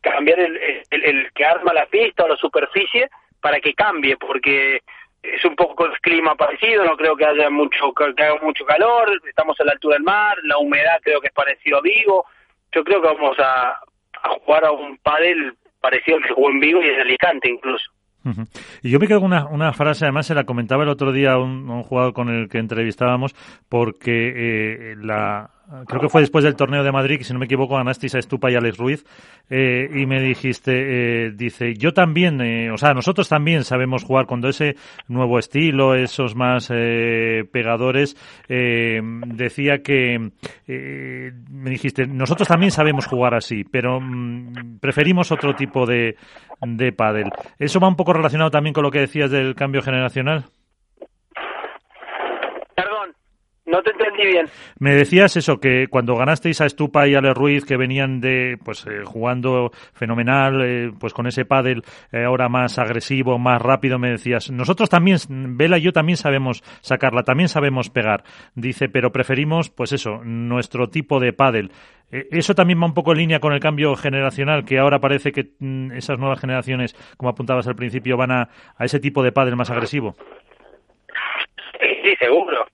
cambiar 0.00 0.40
el, 0.40 0.58
el, 0.90 1.32
que 1.32 1.44
arma 1.44 1.72
la 1.72 1.86
pista 1.86 2.24
o 2.24 2.28
la 2.28 2.36
superficie 2.36 3.08
para 3.40 3.60
que 3.60 3.74
cambie, 3.74 4.16
porque 4.16 4.80
es 5.22 5.44
un 5.44 5.54
poco 5.54 5.86
el 5.86 5.98
clima 6.00 6.34
parecido, 6.34 6.84
no 6.84 6.96
creo 6.96 7.16
que 7.16 7.24
haya 7.24 7.50
mucho 7.50 7.92
que 7.94 8.22
haga 8.22 8.36
mucho 8.42 8.64
calor, 8.64 9.10
estamos 9.26 9.58
a 9.60 9.64
la 9.64 9.72
altura 9.72 9.96
del 9.96 10.02
mar, 10.02 10.36
la 10.42 10.58
humedad 10.58 10.98
creo 11.02 11.20
que 11.20 11.28
es 11.28 11.32
parecido 11.32 11.78
a 11.78 11.82
Vigo. 11.82 12.26
Yo 12.74 12.84
creo 12.84 13.00
que 13.00 13.08
vamos 13.08 13.36
a, 13.38 13.78
a 14.22 14.28
jugar 14.44 14.64
a 14.64 14.72
un 14.72 14.96
pádel 14.98 15.54
parecido 15.80 16.16
al 16.16 16.24
que 16.24 16.34
jugó 16.34 16.50
en 16.50 16.60
Vigo 16.60 16.82
y 16.82 16.88
en 16.88 17.00
Alicante 17.00 17.48
incluso. 17.48 17.90
Y 18.82 18.90
yo 18.90 18.98
me 18.98 19.06
quedo 19.06 19.20
con 19.20 19.32
una, 19.32 19.72
frase, 19.74 20.06
además 20.06 20.26
se 20.26 20.34
la 20.34 20.44
comentaba 20.44 20.82
el 20.82 20.88
otro 20.88 21.12
día 21.12 21.32
a 21.32 21.38
un, 21.38 21.68
un 21.68 21.82
jugador 21.82 22.14
con 22.14 22.30
el 22.30 22.48
que 22.48 22.56
entrevistábamos, 22.56 23.34
porque 23.68 24.32
eh, 24.34 24.96
la, 24.96 25.50
creo 25.86 26.00
que 26.00 26.08
fue 26.08 26.20
después 26.20 26.44
del 26.44 26.56
torneo 26.56 26.82
de 26.82 26.92
Madrid, 26.92 27.18
que 27.18 27.24
si 27.24 27.32
no 27.32 27.38
me 27.38 27.46
equivoco 27.46 27.76
ganasteis 27.76 28.14
a 28.14 28.18
Estupa 28.18 28.50
y 28.50 28.54
Alex 28.54 28.76
Ruiz, 28.76 29.04
eh, 29.50 29.88
y 29.94 30.06
me 30.06 30.20
dijiste, 30.20 31.26
eh, 31.26 31.30
dice, 31.32 31.74
yo 31.74 31.92
también, 31.92 32.40
eh, 32.40 32.70
o 32.70 32.76
sea, 32.76 32.94
nosotros 32.94 33.28
también 33.28 33.64
sabemos 33.64 34.04
jugar 34.04 34.26
con 34.26 34.44
ese 34.44 34.76
nuevo 35.08 35.38
estilo, 35.38 35.94
esos 35.94 36.34
más 36.34 36.70
eh, 36.72 37.44
pegadores, 37.50 38.16
eh, 38.48 39.00
decía 39.02 39.82
que, 39.82 40.30
me 40.66 41.70
dijiste, 41.70 42.06
nosotros 42.06 42.48
también 42.48 42.70
sabemos 42.70 43.06
jugar 43.06 43.34
así, 43.34 43.64
pero 43.64 44.00
mm, 44.00 44.78
preferimos 44.80 45.32
otro 45.32 45.54
tipo 45.54 45.86
de, 45.86 46.16
de 46.60 46.92
pádel. 46.92 47.30
¿Eso 47.58 47.80
va 47.80 47.88
un 47.88 47.96
poco 47.96 48.12
relacionado 48.12 48.50
también 48.50 48.74
con 48.74 48.82
lo 48.82 48.90
que 48.90 49.00
decías 49.00 49.30
del 49.30 49.54
cambio 49.54 49.82
generacional? 49.82 50.44
No 53.66 53.82
te 53.82 53.92
entendí 53.92 54.26
bien. 54.26 54.46
Me 54.78 54.94
decías 54.94 55.36
eso, 55.38 55.58
que 55.58 55.86
cuando 55.88 56.16
ganasteis 56.16 56.60
a 56.60 56.66
Estupa 56.66 57.08
y 57.08 57.14
a 57.14 57.18
Ale 57.18 57.32
Ruiz, 57.32 57.64
que 57.64 57.78
venían 57.78 58.20
de, 58.20 58.58
pues, 58.62 58.86
eh, 58.86 59.04
jugando 59.04 59.70
fenomenal, 59.94 60.60
eh, 60.62 60.92
pues 61.00 61.14
con 61.14 61.26
ese 61.26 61.46
pádel 61.46 61.82
eh, 62.12 62.24
ahora 62.24 62.50
más 62.50 62.78
agresivo, 62.78 63.38
más 63.38 63.62
rápido, 63.62 63.98
me 63.98 64.10
decías, 64.10 64.50
nosotros 64.50 64.90
también, 64.90 65.16
Vela 65.56 65.78
y 65.78 65.82
yo 65.82 65.92
también 65.92 66.18
sabemos 66.18 66.62
sacarla, 66.82 67.22
también 67.22 67.48
sabemos 67.48 67.88
pegar. 67.88 68.24
Dice, 68.54 68.90
pero 68.90 69.12
preferimos, 69.12 69.70
pues 69.70 69.92
eso, 69.92 70.20
nuestro 70.22 70.90
tipo 70.90 71.18
de 71.18 71.32
pádel. 71.32 71.72
eso 72.10 72.54
también 72.54 72.82
va 72.82 72.86
un 72.86 72.94
poco 72.94 73.12
en 73.12 73.18
línea 73.18 73.40
con 73.40 73.54
el 73.54 73.60
cambio 73.60 73.96
generacional, 73.96 74.66
que 74.66 74.78
ahora 74.78 75.00
parece 75.00 75.32
que 75.32 75.52
mm, 75.58 75.92
esas 75.92 76.18
nuevas 76.18 76.38
generaciones, 76.38 76.94
como 77.16 77.30
apuntabas 77.30 77.66
al 77.66 77.76
principio, 77.76 78.18
van 78.18 78.30
a, 78.30 78.48
a 78.76 78.84
ese 78.84 79.00
tipo 79.00 79.22
de 79.22 79.32
pádel 79.32 79.56
más 79.56 79.70
agresivo. 79.70 80.14
Sí, 81.80 82.14
seguro 82.18 82.66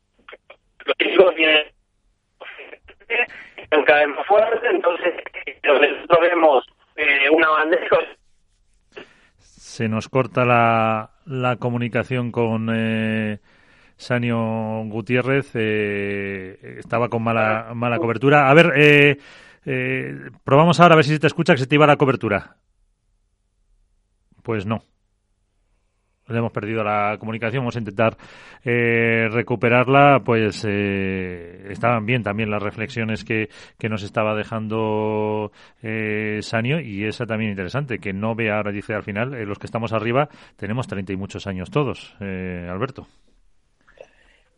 cada 3.86 4.06
vez 4.06 4.08
más 4.16 4.26
fuerte, 4.26 4.66
entonces 4.68 5.14
nosotros 5.64 6.20
vemos 6.20 6.64
eh, 6.96 7.28
una. 7.30 7.48
Se 9.38 9.88
nos 9.88 10.08
corta 10.08 10.44
la, 10.44 11.10
la 11.26 11.56
comunicación 11.56 12.32
con 12.32 12.70
eh, 12.74 13.38
Sanio 13.96 14.82
Gutiérrez, 14.86 15.50
eh, 15.54 16.78
estaba 16.78 17.08
con 17.08 17.22
mala, 17.22 17.72
mala 17.74 17.98
cobertura. 17.98 18.50
A 18.50 18.54
ver, 18.54 18.72
eh, 18.76 19.18
eh, 19.64 20.14
probamos 20.44 20.80
ahora 20.80 20.94
a 20.94 20.96
ver 20.96 21.04
si 21.04 21.12
se 21.12 21.20
te 21.20 21.26
escucha 21.26 21.54
que 21.54 21.60
se 21.60 21.66
te 21.66 21.74
iba 21.76 21.86
la 21.86 21.96
cobertura. 21.96 22.56
Pues 24.42 24.66
no 24.66 24.82
hemos 26.38 26.52
perdido 26.52 26.82
la 26.84 27.16
comunicación, 27.18 27.62
vamos 27.62 27.76
a 27.76 27.80
intentar 27.80 28.16
eh, 28.64 29.28
recuperarla, 29.30 30.22
pues 30.24 30.64
eh, 30.68 31.66
estaban 31.70 32.06
bien 32.06 32.22
también 32.22 32.50
las 32.50 32.62
reflexiones 32.62 33.24
que, 33.24 33.48
nos 33.88 34.02
estaba 34.04 34.36
dejando 34.36 35.50
eh, 35.82 36.38
Sanio 36.42 36.80
y 36.80 37.04
esa 37.04 37.26
también 37.26 37.50
interesante, 37.50 37.98
que 37.98 38.12
no 38.12 38.36
vea 38.36 38.56
ahora, 38.56 38.70
dice 38.70 38.94
al 38.94 39.02
final, 39.02 39.30
los 39.44 39.58
que 39.58 39.66
estamos 39.66 39.92
arriba 39.92 40.28
tenemos 40.56 40.86
treinta 40.86 41.12
y 41.12 41.16
muchos 41.16 41.48
años 41.48 41.70
todos, 41.70 42.14
Alberto. 42.20 43.08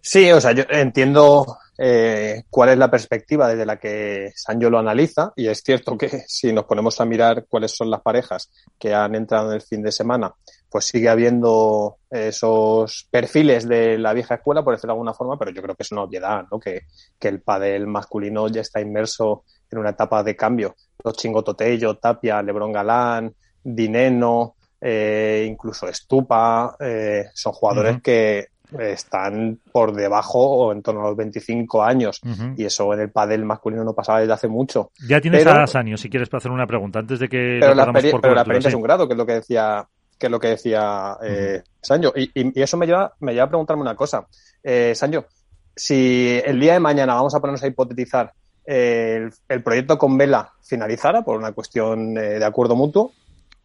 Sí, 0.05 0.33
o 0.33 0.41
sea, 0.41 0.51
yo 0.51 0.65
entiendo 0.69 1.59
eh, 1.79 2.43
cuál 2.51 2.71
es 2.71 2.79
la 2.79 2.91
perspectiva 2.91 3.49
desde 3.49 3.65
la 3.65 3.79
que 3.79 4.33
Sancho 4.35 4.69
lo 4.69 4.81
analiza 4.81 5.33
y 5.37 5.47
es 5.47 5.63
cierto 5.63 5.97
que 5.97 6.09
si 6.27 6.53
nos 6.53 6.65
ponemos 6.65 7.01
a 7.01 7.05
mirar 7.05 7.47
cuáles 7.49 7.71
son 7.71 7.89
las 7.89 8.03
parejas 8.03 8.51
que 8.79 8.93
han 8.93 9.15
entrado 9.15 9.51
en 9.51 9.55
el 9.55 9.63
fin 9.63 9.81
de 9.81 9.93
semana, 9.93 10.35
pues 10.73 10.87
sigue 10.87 11.11
habiendo 11.11 11.99
esos 12.11 13.07
perfiles 13.11 13.69
de 13.69 13.99
la 13.99 14.15
vieja 14.15 14.37
escuela, 14.37 14.65
por 14.65 14.75
decirlo 14.75 14.93
de 14.93 14.97
alguna 14.97 15.15
forma, 15.15 15.39
pero 15.39 15.51
yo 15.51 15.61
creo 15.63 15.75
que 15.75 15.83
es 15.83 15.93
una 15.93 16.03
obviedad, 16.03 16.47
¿no? 16.51 16.59
Que, 16.59 16.87
que 17.19 17.29
el 17.29 17.43
padel 17.43 17.87
masculino 17.87 18.49
ya 18.49 18.63
está 18.63 18.81
inmerso 18.81 19.45
en 19.71 19.79
una 19.79 19.91
etapa 19.91 20.23
de 20.23 20.35
cambio. 20.35 20.75
Los 21.05 21.17
Chingototello, 21.17 21.99
Tapia, 21.99 22.43
Lebron 22.43 22.73
Galán, 22.73 23.35
Dineno, 23.63 24.57
eh, 24.81 25.47
incluso 25.49 25.87
Estupa, 25.89 26.77
eh, 26.81 27.27
son 27.35 27.53
jugadores 27.53 28.01
que 28.03 28.49
están 28.79 29.59
por 29.71 29.93
debajo 29.95 30.39
o 30.39 30.73
en 30.73 30.83
torno 30.83 31.03
a 31.03 31.09
los 31.09 31.17
25 31.17 31.83
años. 31.83 32.21
Y 32.57 32.65
eso 32.65 32.93
en 32.95 33.01
el 33.01 33.11
pádel 33.11 33.45
masculino 33.45 33.85
no 33.85 33.95
pasaba 33.95 34.21
desde 34.21 34.33
hace 34.33 34.49
mucho. 34.49 34.91
Ya 35.07 35.21
tienes 35.21 35.47
a 35.47 35.67
Sanio, 35.67 35.97
si 35.97 36.09
quieres 36.09 36.33
hacer 36.33 36.51
una 36.51 36.67
pregunta 36.67 37.01
antes 37.01 37.19
de 37.19 37.29
que... 37.29 37.59
Pero, 37.61 37.75
la, 37.75 37.93
pero 37.93 38.35
la 38.35 38.41
experiencia 38.41 38.69
es 38.69 38.75
un 38.75 38.83
grado, 38.83 39.07
que 39.07 39.15
es 39.15 39.19
lo 39.19 39.27
que 39.27 39.35
decía 39.35 39.87
que 40.23 40.27
es 40.29 40.31
lo 40.31 40.39
que 40.39 40.51
decía 40.51 41.19
eh, 41.21 41.65
Sancho. 41.81 42.13
Y, 42.15 42.31
eso 42.63 42.77
me 42.77 42.87
lleva, 42.87 43.13
me 43.19 43.33
lleva 43.33 43.47
a 43.47 43.49
preguntarme 43.49 43.83
una 43.83 43.97
cosa. 43.97 44.25
Eh, 44.63 44.95
Sancho, 44.95 45.27
si 45.75 46.41
el 46.45 46.61
día 46.61 46.75
de 46.75 46.79
mañana 46.79 47.15
vamos 47.15 47.35
a 47.35 47.41
ponernos 47.41 47.65
a 47.65 47.67
hipotetizar 47.67 48.33
eh, 48.65 49.29
el, 49.49 49.63
proyecto 49.65 49.99
con 49.99 50.17
Vela 50.17 50.53
finalizara 50.63 51.23
por 51.23 51.37
una 51.37 51.51
cuestión 51.51 52.17
eh, 52.17 52.39
de 52.39 52.45
acuerdo 52.45 52.77
mutuo, 52.77 53.11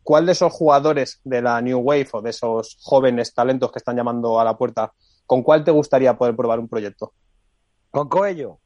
¿cuál 0.01 0.25
de 0.25 0.31
esos 0.31 0.51
jugadores 0.51 1.21
de 1.23 1.43
la 1.43 1.61
New 1.61 1.77
Wave 1.77 2.09
o 2.13 2.21
de 2.23 2.31
esos 2.31 2.79
jóvenes 2.81 3.35
talentos 3.35 3.71
que 3.71 3.77
están 3.77 3.95
llamando 3.95 4.39
a 4.39 4.43
la 4.43 4.57
puerta, 4.57 4.93
con 5.27 5.43
cuál 5.43 5.63
te 5.63 5.69
gustaría 5.69 6.17
poder 6.17 6.35
probar 6.35 6.57
un 6.57 6.67
proyecto? 6.67 7.13
Con 7.91 8.09
Coello. 8.09 8.57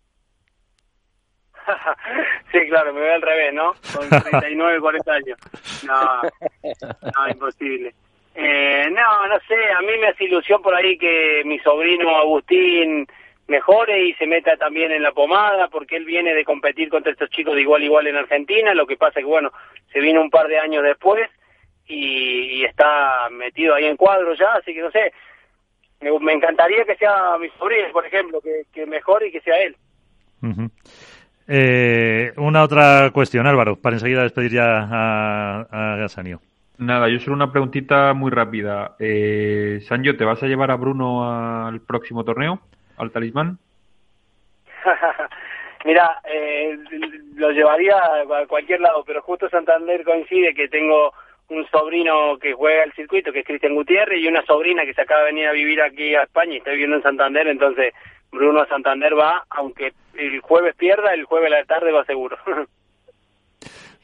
Sí, 2.51 2.59
claro, 2.67 2.93
me 2.93 3.01
voy 3.01 3.09
al 3.09 3.21
revés, 3.21 3.53
¿no? 3.53 3.73
Con 3.95 4.09
39, 4.29 4.79
40 4.79 5.13
años. 5.13 5.39
No, 5.85 6.21
no, 6.63 7.29
imposible. 7.29 7.93
Eh, 8.35 8.89
no, 8.91 9.27
no 9.27 9.39
sé, 9.47 9.55
a 9.75 9.81
mí 9.81 9.97
me 9.99 10.07
hace 10.07 10.25
ilusión 10.25 10.61
por 10.61 10.73
ahí 10.73 10.97
que 10.97 11.43
mi 11.45 11.59
sobrino 11.59 12.15
Agustín 12.15 13.07
mejore 13.47 14.05
y 14.05 14.13
se 14.13 14.25
meta 14.25 14.55
también 14.55 14.91
en 14.91 15.03
la 15.03 15.11
pomada, 15.11 15.67
porque 15.67 15.97
él 15.97 16.05
viene 16.05 16.33
de 16.33 16.45
competir 16.45 16.89
contra 16.89 17.11
estos 17.11 17.29
chicos 17.29 17.55
de 17.55 17.61
igual 17.61 17.83
igual 17.83 18.07
en 18.07 18.15
Argentina, 18.15 18.73
lo 18.73 18.87
que 18.87 18.95
pasa 18.95 19.19
es 19.19 19.25
que, 19.25 19.29
bueno, 19.29 19.51
se 19.91 19.99
vino 19.99 20.21
un 20.21 20.29
par 20.29 20.47
de 20.47 20.57
años 20.57 20.83
después 20.83 21.29
y, 21.87 22.63
está 22.63 23.27
metido 23.31 23.75
ahí 23.75 23.85
en 23.85 23.97
cuadro 23.97 24.33
ya, 24.35 24.53
así 24.53 24.73
que 24.73 24.79
no 24.79 24.91
sé, 24.91 25.11
me, 25.99 26.33
encantaría 26.33 26.85
que 26.85 26.95
sea 26.95 27.37
mi 27.37 27.49
sobrino, 27.49 27.91
por 27.91 28.05
ejemplo, 28.05 28.39
que, 28.39 28.63
que 28.71 28.85
mejore 28.85 29.27
y 29.27 29.31
que 29.31 29.41
sea 29.41 29.61
él. 29.61 29.75
Eh, 31.47 32.33
una 32.37 32.63
otra 32.63 33.11
cuestión, 33.11 33.47
Álvaro, 33.47 33.75
para 33.75 33.95
enseguida 33.95 34.23
despedir 34.23 34.51
ya 34.51 34.87
a, 34.89 35.67
a 35.71 35.95
Gasanio. 35.97 36.39
Nada, 36.81 37.09
yo 37.09 37.19
solo 37.19 37.35
una 37.35 37.51
preguntita 37.51 38.13
muy 38.13 38.31
rápida. 38.31 38.95
Eh, 38.97 39.81
Sanjo, 39.87 40.15
¿te 40.15 40.25
vas 40.25 40.41
a 40.41 40.47
llevar 40.47 40.71
a 40.71 40.77
Bruno 40.77 41.67
al 41.67 41.79
próximo 41.81 42.23
torneo, 42.23 42.59
al 42.97 43.11
talismán? 43.11 43.59
Mira, 45.85 46.19
eh, 46.23 46.79
lo 47.35 47.51
llevaría 47.51 47.97
a 47.97 48.47
cualquier 48.47 48.81
lado, 48.81 49.03
pero 49.05 49.21
justo 49.21 49.47
Santander 49.49 50.03
coincide 50.03 50.55
que 50.55 50.69
tengo 50.69 51.13
un 51.49 51.67
sobrino 51.67 52.39
que 52.39 52.53
juega 52.53 52.83
el 52.83 52.93
circuito, 52.93 53.31
que 53.31 53.41
es 53.41 53.45
Cristian 53.45 53.75
Gutiérrez, 53.75 54.19
y 54.19 54.27
una 54.27 54.43
sobrina 54.43 54.83
que 54.83 54.95
se 54.95 55.01
acaba 55.01 55.21
de 55.21 55.27
venir 55.27 55.47
a 55.47 55.51
vivir 55.51 55.81
aquí 55.83 56.15
a 56.15 56.23
España 56.23 56.53
y 56.53 56.57
está 56.57 56.71
viviendo 56.71 56.95
en 56.95 57.03
Santander, 57.03 57.47
entonces 57.47 57.93
Bruno 58.31 58.65
Santander 58.65 59.17
va, 59.17 59.45
aunque 59.49 59.93
el 60.15 60.39
jueves 60.41 60.75
pierda, 60.75 61.13
el 61.13 61.25
jueves 61.25 61.51
a 61.51 61.57
la 61.57 61.65
tarde 61.65 61.91
va 61.91 62.05
seguro. 62.05 62.37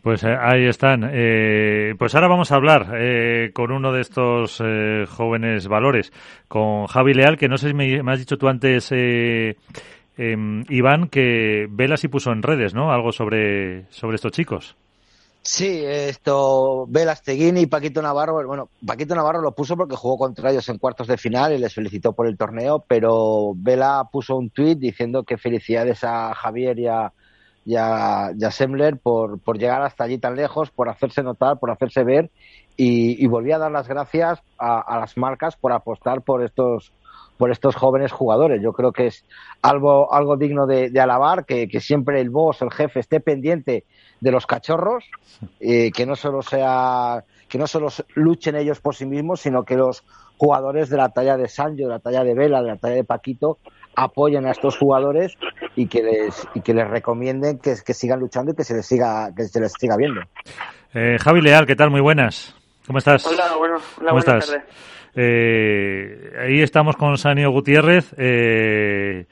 Pues 0.07 0.23
eh, 0.23 0.37
ahí 0.39 0.65
están. 0.65 1.09
Eh, 1.11 1.93
pues 1.99 2.15
ahora 2.15 2.29
vamos 2.29 2.53
a 2.53 2.55
hablar 2.55 2.93
eh, 2.95 3.51
con 3.53 3.73
uno 3.73 3.91
de 3.91 3.99
estos 3.99 4.63
jóvenes 5.09 5.67
valores, 5.67 6.13
con 6.47 6.87
Javi 6.87 7.13
Leal, 7.13 7.35
que 7.35 7.49
no 7.49 7.57
sé 7.57 7.67
si 7.67 7.73
me, 7.73 7.99
has 8.09 8.19
dicho 8.19 8.37
tú 8.37 8.47
antes, 8.47 8.89
em, 8.93 10.63
Iván, 10.69 11.09
que 11.09 11.67
Velas 11.69 12.05
y 12.05 12.07
puso 12.07 12.31
en 12.31 12.41
redes, 12.41 12.73
¿no? 12.73 12.93
Algo 12.93 13.11
sobre, 13.11 13.83
sobre 13.89 14.15
estos 14.15 14.31
chicos. 14.31 14.77
Sí, 15.49 15.81
esto, 15.81 16.85
Velas 16.89 17.23
Teguini 17.23 17.61
y 17.61 17.67
Paquito 17.67 18.01
Navarro, 18.01 18.45
bueno, 18.45 18.69
Paquito 18.85 19.15
Navarro 19.15 19.41
lo 19.41 19.53
puso 19.53 19.77
porque 19.77 19.95
jugó 19.95 20.17
contra 20.17 20.51
ellos 20.51 20.67
en 20.67 20.77
cuartos 20.77 21.07
de 21.07 21.15
final 21.17 21.53
y 21.53 21.57
les 21.57 21.73
felicitó 21.73 22.11
por 22.11 22.27
el 22.27 22.37
torneo, 22.37 22.83
pero 22.85 23.53
Vela 23.55 24.09
puso 24.11 24.35
un 24.35 24.49
tuit 24.49 24.77
diciendo 24.77 25.23
que 25.23 25.37
felicidades 25.37 26.03
a 26.03 26.33
Javier 26.35 26.77
y 26.79 26.87
a, 26.87 27.13
y 27.65 28.51
Semler 28.51 28.97
por, 28.97 29.39
por 29.39 29.57
llegar 29.57 29.83
hasta 29.83 30.03
allí 30.03 30.17
tan 30.17 30.35
lejos, 30.35 30.69
por 30.69 30.89
hacerse 30.89 31.23
notar, 31.23 31.59
por 31.59 31.71
hacerse 31.71 32.03
ver 32.03 32.29
y, 32.75 33.23
y 33.23 33.27
volví 33.27 33.53
a 33.53 33.57
dar 33.57 33.71
las 33.71 33.87
gracias 33.87 34.39
a, 34.59 34.99
las 34.99 35.15
marcas 35.15 35.55
por 35.55 35.71
apostar 35.71 36.23
por 36.23 36.43
estos 36.43 36.91
por 37.37 37.51
estos 37.51 37.75
jóvenes 37.75 38.11
jugadores. 38.11 38.61
Yo 38.61 38.73
creo 38.73 38.91
que 38.91 39.07
es 39.07 39.25
algo, 39.61 40.13
algo 40.13 40.37
digno 40.37 40.65
de, 40.65 40.91
alabar, 40.99 41.45
que, 41.45 41.67
que, 41.67 41.79
siempre 41.79 42.19
el 42.19 42.29
boss, 42.29 42.61
el 42.61 42.71
jefe, 42.71 42.99
esté 42.99 43.19
pendiente 43.19 43.85
de 44.19 44.31
los 44.31 44.45
cachorros, 44.45 45.05
eh, 45.59 45.91
que 45.91 46.05
no 46.05 46.15
solo 46.15 46.41
sea, 46.41 47.23
que 47.47 47.57
no 47.57 47.67
solo 47.67 47.89
luchen 48.15 48.55
ellos 48.55 48.79
por 48.79 48.95
sí 48.95 49.05
mismos, 49.05 49.41
sino 49.41 49.63
que 49.63 49.75
los 49.75 50.03
jugadores 50.37 50.89
de 50.89 50.97
la 50.97 51.09
talla 51.09 51.37
de 51.37 51.47
Sancho, 51.47 51.83
de 51.83 51.89
la 51.89 51.99
talla 51.99 52.23
de 52.23 52.33
Vela, 52.33 52.61
de 52.61 52.69
la 52.69 52.77
talla 52.77 52.95
de 52.95 53.03
Paquito, 53.03 53.59
apoyen 53.95 54.45
a 54.45 54.51
estos 54.51 54.77
jugadores 54.77 55.33
y 55.75 55.87
que 55.87 56.03
les 56.03 56.47
y 56.53 56.61
que 56.61 56.73
les 56.73 56.87
recomienden 56.87 57.57
que, 57.57 57.75
sigan 57.75 58.19
luchando 58.19 58.51
y 58.51 58.55
que 58.55 58.63
se 58.63 58.75
les 58.75 58.85
siga 58.85 59.33
que 59.35 59.45
se 59.45 59.59
les 59.59 59.73
siga 59.73 59.95
viendo. 59.97 60.21
Eh, 60.93 61.17
Javi 61.19 61.41
Leal, 61.41 61.65
¿qué 61.65 61.75
tal? 61.75 61.89
Muy 61.89 62.01
buenas. 62.01 62.55
¿Cómo 62.85 62.99
estás? 62.99 63.25
Hola, 63.25 63.55
bueno, 63.57 63.77
¿Cómo 63.97 64.19
estás? 64.19 64.55
Eh, 65.19 66.31
ahí 66.39 66.61
estamos 66.61 66.95
con 66.95 67.17
Sanio 67.17 67.49
Gutiérrez. 67.49 68.13
Eh, 68.19 69.25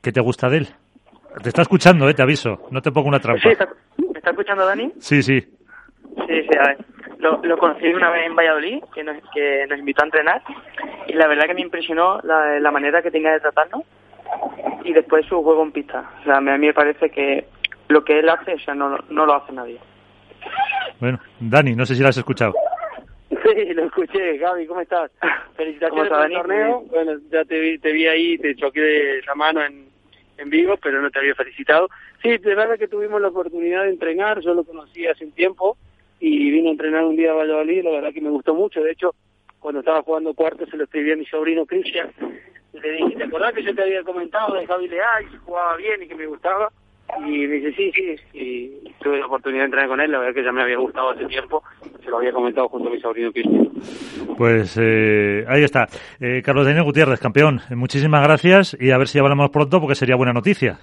¿Qué 0.00 0.12
te 0.12 0.20
gusta 0.20 0.48
de 0.48 0.58
él? 0.58 0.68
Te 1.42 1.48
está 1.48 1.62
escuchando, 1.62 2.08
eh, 2.08 2.14
te 2.14 2.22
aviso. 2.22 2.68
No 2.70 2.80
te 2.80 2.92
pongo 2.92 3.08
una 3.08 3.18
trampa. 3.18 3.42
Sí, 3.42 3.56
¿Me 4.12 4.18
está 4.18 4.30
escuchando 4.30 4.64
Dani? 4.64 4.92
Sí, 5.00 5.20
sí. 5.20 5.40
Sí, 5.40 5.46
sí, 6.28 6.58
a 6.58 6.68
ver. 6.68 6.78
Lo, 7.18 7.40
lo 7.42 7.58
conocí 7.58 7.88
una 7.88 8.10
vez 8.10 8.26
en 8.26 8.36
Valladolid, 8.36 8.84
que 8.94 9.02
nos, 9.02 9.16
que 9.34 9.66
nos 9.68 9.78
invitó 9.80 10.02
a 10.02 10.06
entrenar, 10.06 10.42
y 11.08 11.14
la 11.14 11.26
verdad 11.26 11.46
que 11.46 11.54
me 11.54 11.62
impresionó 11.62 12.20
la, 12.22 12.60
la 12.60 12.70
manera 12.70 13.02
que 13.02 13.10
tenía 13.10 13.32
de 13.32 13.40
tratarnos 13.40 13.82
y 14.84 14.92
después 14.92 15.26
su 15.26 15.42
juego 15.42 15.62
en 15.64 15.72
pista. 15.72 16.08
O 16.20 16.24
sea, 16.24 16.36
a 16.36 16.40
mí 16.40 16.66
me 16.66 16.74
parece 16.74 17.10
que 17.10 17.46
lo 17.88 18.04
que 18.04 18.18
él 18.20 18.28
hace, 18.28 18.54
o 18.54 18.58
sea, 18.60 18.74
no, 18.74 18.98
no 19.10 19.26
lo 19.26 19.34
hace 19.34 19.52
nadie. 19.52 19.78
Bueno, 21.00 21.18
Dani, 21.40 21.74
no 21.74 21.84
sé 21.86 21.94
si 21.94 22.02
lo 22.02 22.08
has 22.08 22.16
escuchado. 22.16 22.52
Sí, 23.42 23.74
lo 23.74 23.84
escuché. 23.84 24.38
Gaby, 24.38 24.66
¿cómo 24.66 24.80
estás? 24.80 25.10
Felicitaciones 25.56 26.08
por 26.08 26.26
el 26.26 26.32
torneo. 26.32 26.80
Bueno, 26.90 27.12
ya 27.30 27.44
te 27.44 27.58
vi, 27.58 27.78
te 27.78 27.92
vi 27.92 28.06
ahí, 28.06 28.38
te 28.38 28.54
choqué 28.56 28.80
de 28.80 29.22
la 29.26 29.34
mano 29.34 29.64
en, 29.64 29.88
en 30.38 30.50
vivo, 30.50 30.76
pero 30.82 31.00
no 31.00 31.10
te 31.10 31.18
había 31.18 31.34
felicitado. 31.34 31.88
Sí, 32.22 32.38
de 32.38 32.54
verdad 32.54 32.78
que 32.78 32.88
tuvimos 32.88 33.20
la 33.20 33.28
oportunidad 33.28 33.84
de 33.84 33.90
entrenar, 33.90 34.40
yo 34.40 34.54
lo 34.54 34.64
conocí 34.64 35.06
hace 35.06 35.24
un 35.24 35.32
tiempo 35.32 35.76
y 36.20 36.50
vino 36.50 36.68
a 36.68 36.72
entrenar 36.72 37.04
un 37.04 37.16
día 37.16 37.32
a 37.32 37.34
Valladolid, 37.34 37.84
la 37.84 37.90
verdad 37.90 38.12
que 38.12 38.20
me 38.20 38.30
gustó 38.30 38.54
mucho, 38.54 38.82
de 38.82 38.92
hecho, 38.92 39.14
cuando 39.60 39.80
estaba 39.80 40.02
jugando 40.02 40.34
cuarto 40.34 40.66
se 40.66 40.76
lo 40.76 40.84
escribí 40.84 41.12
a 41.12 41.16
mi 41.16 41.26
sobrino 41.26 41.66
Cristian, 41.66 42.10
le 42.72 42.92
dije, 42.92 43.16
¿te 43.16 43.24
acordás 43.24 43.52
que 43.52 43.62
yo 43.62 43.74
te 43.74 43.82
había 43.82 44.02
comentado 44.02 44.54
de 44.54 44.66
Javi 44.66 44.88
Leal, 44.88 45.30
que 45.30 45.38
jugaba 45.38 45.76
bien 45.76 46.02
y 46.02 46.08
que 46.08 46.14
me 46.14 46.26
gustaba? 46.26 46.70
Y 47.18 47.46
me 47.46 47.54
dice, 47.54 47.72
sí, 47.72 47.92
sí, 47.92 48.16
y 48.32 48.92
tuve 49.02 49.18
la 49.18 49.26
oportunidad 49.26 49.62
de 49.62 49.64
entrenar 49.66 49.88
con 49.88 50.00
él, 50.00 50.10
la 50.10 50.18
verdad 50.18 50.34
que 50.34 50.44
ya 50.44 50.52
me 50.52 50.62
había 50.62 50.78
gustado 50.78 51.10
hace 51.10 51.26
tiempo, 51.26 51.62
se 52.02 52.10
lo 52.10 52.18
había 52.18 52.32
comentado 52.32 52.68
junto 52.68 52.88
a 52.88 52.92
mi 52.92 53.00
sobrino 53.00 53.32
Cristian. 53.32 53.68
Pues 54.36 54.76
eh, 54.80 55.44
ahí 55.48 55.62
está. 55.62 55.86
Eh, 56.20 56.42
Carlos 56.44 56.66
Daniel 56.66 56.84
Gutiérrez, 56.84 57.20
campeón, 57.20 57.60
muchísimas 57.70 58.22
gracias 58.24 58.76
y 58.80 58.90
a 58.90 58.98
ver 58.98 59.08
si 59.08 59.18
hablamos 59.18 59.50
pronto 59.50 59.80
porque 59.80 59.94
sería 59.94 60.16
buena 60.16 60.32
noticia. 60.32 60.78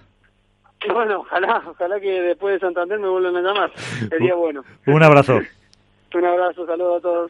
Bueno, 0.92 1.20
ojalá, 1.20 1.62
ojalá 1.68 2.00
que 2.00 2.10
después 2.10 2.56
de 2.56 2.60
Santander 2.60 3.00
me 3.00 3.08
vuelvan 3.08 3.36
a 3.36 3.42
llamar, 3.42 3.72
sería 4.10 4.36
bueno. 4.36 4.64
Un 4.88 5.04
abrazo. 5.04 5.40
Un 6.14 6.26
abrazo, 6.26 6.66
saludos 6.66 6.98
a 6.98 7.02
todos. 7.02 7.30